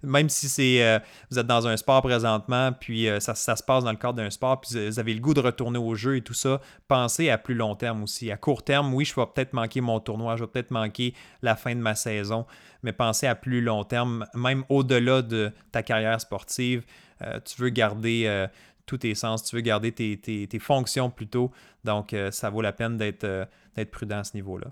[0.02, 0.98] Même si c'est euh,
[1.30, 4.62] vous êtes dans un sport présentement, puis ça, se passe dans le cadre d'un sport,
[4.62, 7.54] puis vous avez le goût de retourner au jeu et tout ça, pensez à plus
[7.54, 8.32] long terme aussi.
[8.32, 11.14] À court terme, oui, je vais peut-être manquer mon tournoi, je vais peut-être manquer
[11.44, 12.46] la fin de ma saison,
[12.82, 16.84] mais pensez à plus long terme, même au-delà de ta carrière sportive.
[17.20, 18.48] tu veux garder
[18.86, 21.52] tous tes sens, tu veux garder tes fonctions plutôt.
[21.84, 23.46] Donc, ça vaut la peine d'être
[23.92, 24.72] prudent à ce niveau-là.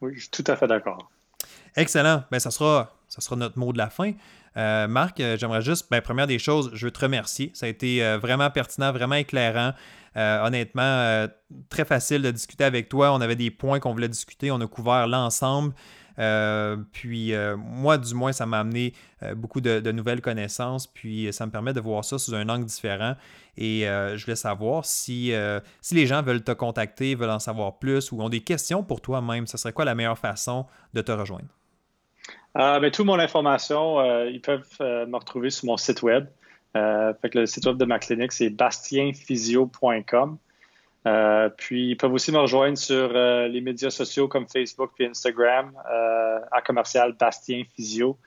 [0.00, 1.10] Oui, je suis tout à fait d'accord.
[1.76, 2.24] Excellent.
[2.30, 4.12] Ben, ça, sera, ça sera notre mot de la fin.
[4.56, 7.50] Euh, Marc, euh, j'aimerais juste, ben, première des choses, je veux te remercier.
[7.54, 9.72] Ça a été euh, vraiment pertinent, vraiment éclairant.
[10.16, 11.26] honnêtement,
[11.68, 13.12] très facile de discuter avec toi.
[13.12, 14.50] On avait des points qu'on voulait discuter.
[14.50, 15.74] On a couvert l'ensemble.
[16.92, 18.94] Puis moi, du moins, ça m'a amené
[19.34, 23.14] beaucoup de, nouvelles connaissances, puis ça me permet de voir ça sous un angle différent.
[23.58, 25.34] Et je voulais savoir si,
[25.82, 29.02] si les gens veulent te contacter, veulent en savoir plus ou ont des questions pour
[29.02, 30.64] toi-même, ce serait quoi la meilleure façon
[30.94, 31.55] de te rejoindre?
[32.56, 36.26] Ben, toute mon information, ils peuvent me retrouver sur mon site web.
[36.74, 40.38] que le site web de ma clinique, c'est bastienphysio.com.
[41.06, 45.06] Euh, puis ils peuvent aussi me rejoindre sur euh, les médias sociaux comme Facebook et
[45.06, 48.18] Instagram euh, à commercial Bastien Physio.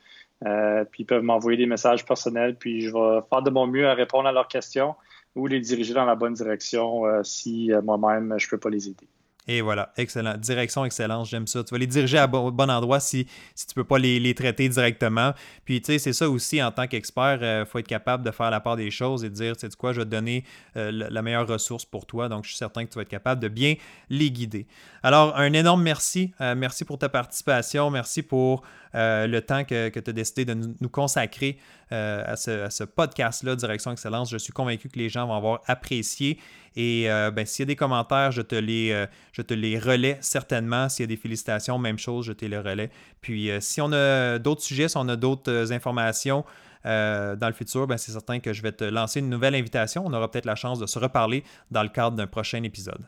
[0.42, 3.94] puis ils peuvent m'envoyer des messages personnels, puis je vais faire de mon mieux à
[3.94, 4.96] répondre à leurs questions
[5.36, 9.08] ou les diriger dans la bonne direction si moi-même je ne peux pas les aider.
[9.52, 10.38] Et voilà, excellent.
[10.38, 11.64] Direction excellence, j'aime ça.
[11.64, 13.26] Tu vas les diriger à bon, endroit si,
[13.56, 15.34] si tu ne peux pas les, traiter directement.
[15.66, 18.30] Puis, tu sais, c'est ça aussi, en tant qu'expert, il euh, faut être capable de
[18.30, 20.44] faire la part des choses et de dire, tu sais quoi, je vais te donner
[20.78, 22.30] euh, la meilleure ressource pour toi.
[22.30, 23.74] Donc, je suis certain que tu vas être capable de bien
[24.12, 24.68] les guider.
[25.02, 26.32] Alors, un énorme merci.
[26.42, 27.90] Euh, merci pour ta participation.
[27.90, 28.62] Merci pour
[28.94, 31.58] le temps que, tu as décidé de nous, consacrer
[31.92, 34.32] à ce, ce podcast-là, Direction Excellence.
[34.32, 36.40] Je suis convaincu que les gens vont avoir apprécié.
[36.76, 39.78] Et euh, ben, s'il y a des commentaires, je te les, euh, je te les
[39.80, 40.90] relais certainement.
[40.90, 42.90] S'il y a des félicitations, même chose, je te les relais.
[43.22, 46.46] Puis euh, si on a d'autres sujets, si on a d'autres informations
[46.86, 50.04] dans le futur, ben, c'est certain que je vais te lancer une nouvelle invitation.
[50.06, 53.06] On aura peut-être la chance de se reparler dans le cadre d'un prochain épisode.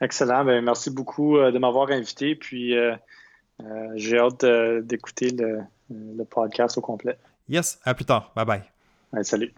[0.00, 0.44] Excellent.
[0.44, 2.34] Ben, merci beaucoup de m'avoir invité.
[2.34, 2.74] Puis
[3.94, 4.44] j'ai hâte
[4.84, 5.60] d'écouter le,
[5.90, 7.16] le, podcast au complet.
[7.48, 8.30] Yes, à plus tard.
[8.36, 9.24] Bye bye.
[9.24, 9.54] salut.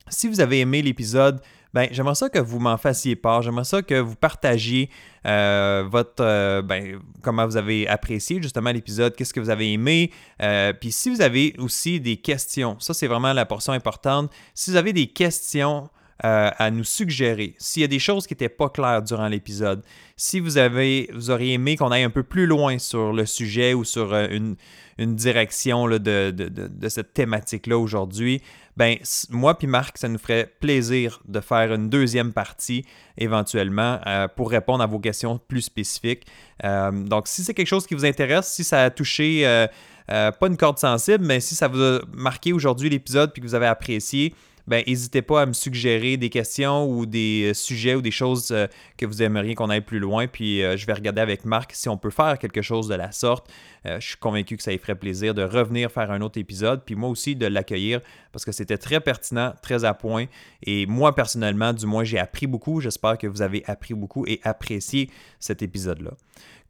[0.08, 1.42] si vous avez aimé l'épisode,
[1.74, 3.42] ben, j'aimerais ça que vous m'en fassiez part.
[3.42, 4.90] J'aimerais ça que vous partagiez
[5.26, 10.10] euh, votre, euh, ben, comment vous avez apprécié justement l'épisode, qu'est-ce que vous avez aimé.
[10.42, 14.30] Euh, puis si vous avez aussi des questions, ça c'est vraiment la portion importante.
[14.54, 15.90] Si vous avez des questions
[16.20, 19.82] à nous suggérer, s'il y a des choses qui n'étaient pas claires durant l'épisode,
[20.16, 23.72] si vous avez, vous auriez aimé qu'on aille un peu plus loin sur le sujet
[23.72, 24.56] ou sur une,
[24.98, 28.42] une direction là, de, de, de, cette thématique-là aujourd'hui,
[28.76, 28.96] ben
[29.30, 32.84] moi puis Marc, ça nous ferait plaisir de faire une deuxième partie
[33.16, 36.26] éventuellement euh, pour répondre à vos questions plus spécifiques.
[36.64, 39.66] Euh, donc, si c'est quelque chose qui vous intéresse, si ça a touché euh,
[40.06, 43.54] pas une corde sensible, mais si ça vous a marqué aujourd'hui l'épisode puis que vous
[43.54, 44.34] avez apprécié,
[44.68, 48.50] ben n'hésitez pas à me suggérer des questions ou des euh, sujets ou des choses
[48.50, 48.66] euh,
[48.98, 50.26] que vous aimeriez qu'on aille plus loin.
[50.26, 53.10] Puis euh, je vais regarder avec Marc si on peut faire quelque chose de la
[53.10, 53.50] sorte.
[53.86, 56.82] je suis convaincu que ça lui ferait plaisir de revenir faire un autre épisode.
[56.84, 58.00] Puis moi aussi de l'accueillir
[58.30, 60.26] parce que c'était très pertinent, très à point.
[60.62, 62.82] Et moi personnellement, du moins, j'ai appris beaucoup.
[62.82, 65.10] J'espère que vous avez appris beaucoup et apprécié
[65.40, 66.10] cet épisode-là.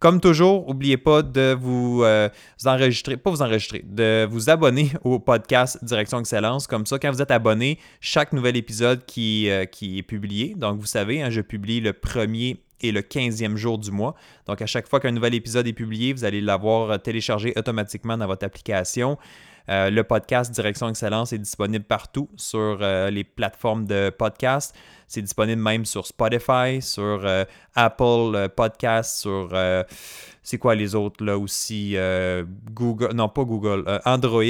[0.00, 2.28] Comme toujours, n'oubliez pas de vous, euh,
[2.64, 6.68] enregistrer, pas vous enregistrer, de vous abonner au podcast Direction Excellence.
[6.68, 10.86] Comme ça, quand vous êtes abonné, chaque nouvel épisode qui, euh, est publié, donc vous
[10.86, 14.14] savez, hein, je publie le premier et le 15e jour du mois.
[14.46, 18.28] Donc, à chaque fois qu'un nouvel épisode est publié, vous allez l'avoir téléchargé automatiquement dans
[18.28, 19.18] votre application.
[19.68, 22.78] Euh, le podcast Direction Excellence est disponible partout sur
[23.10, 24.76] les plateformes de podcast.
[25.08, 27.44] C'est disponible même sur Spotify, sur euh,
[27.74, 29.48] Apple euh, Podcast, sur.
[29.52, 29.82] Euh,
[30.42, 31.94] c'est quoi les autres là aussi
[32.72, 34.42] Google, non pas Google, Android.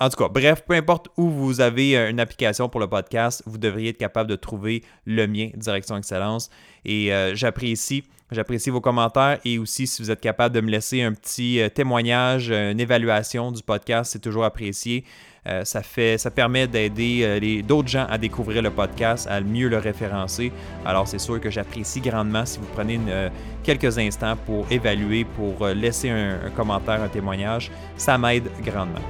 [0.00, 3.56] en tout cas, bref, peu importe où vous avez une application pour le podcast, vous
[3.56, 6.50] devriez être capable de trouver le mien, Direction Excellence.
[6.84, 8.02] Et j'apprécie.
[8.32, 12.50] J'apprécie vos commentaires et aussi si vous êtes capable de me laisser un petit témoignage,
[12.50, 15.04] une évaluation du podcast, c'est toujours apprécié.
[15.48, 20.52] Euh, ça, permet d'aider euh, d'autres gens à découvrir le podcast, à mieux le référencer.
[20.84, 23.30] Alors, c'est sûr que j'apprécie grandement si vous prenez euh,
[23.62, 27.70] quelques instants pour évaluer, pour laisser un, commentaire, un témoignage.
[27.96, 29.00] Ça m'aide grandement.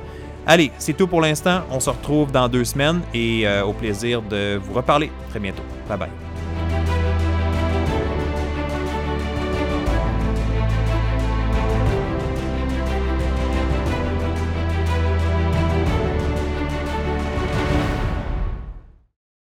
[0.46, 1.62] Allez, c'est tout pour l'instant.
[1.70, 5.62] On se retrouve dans deux semaines et au plaisir de vous reparler très bientôt.
[5.88, 6.29] Bye bye.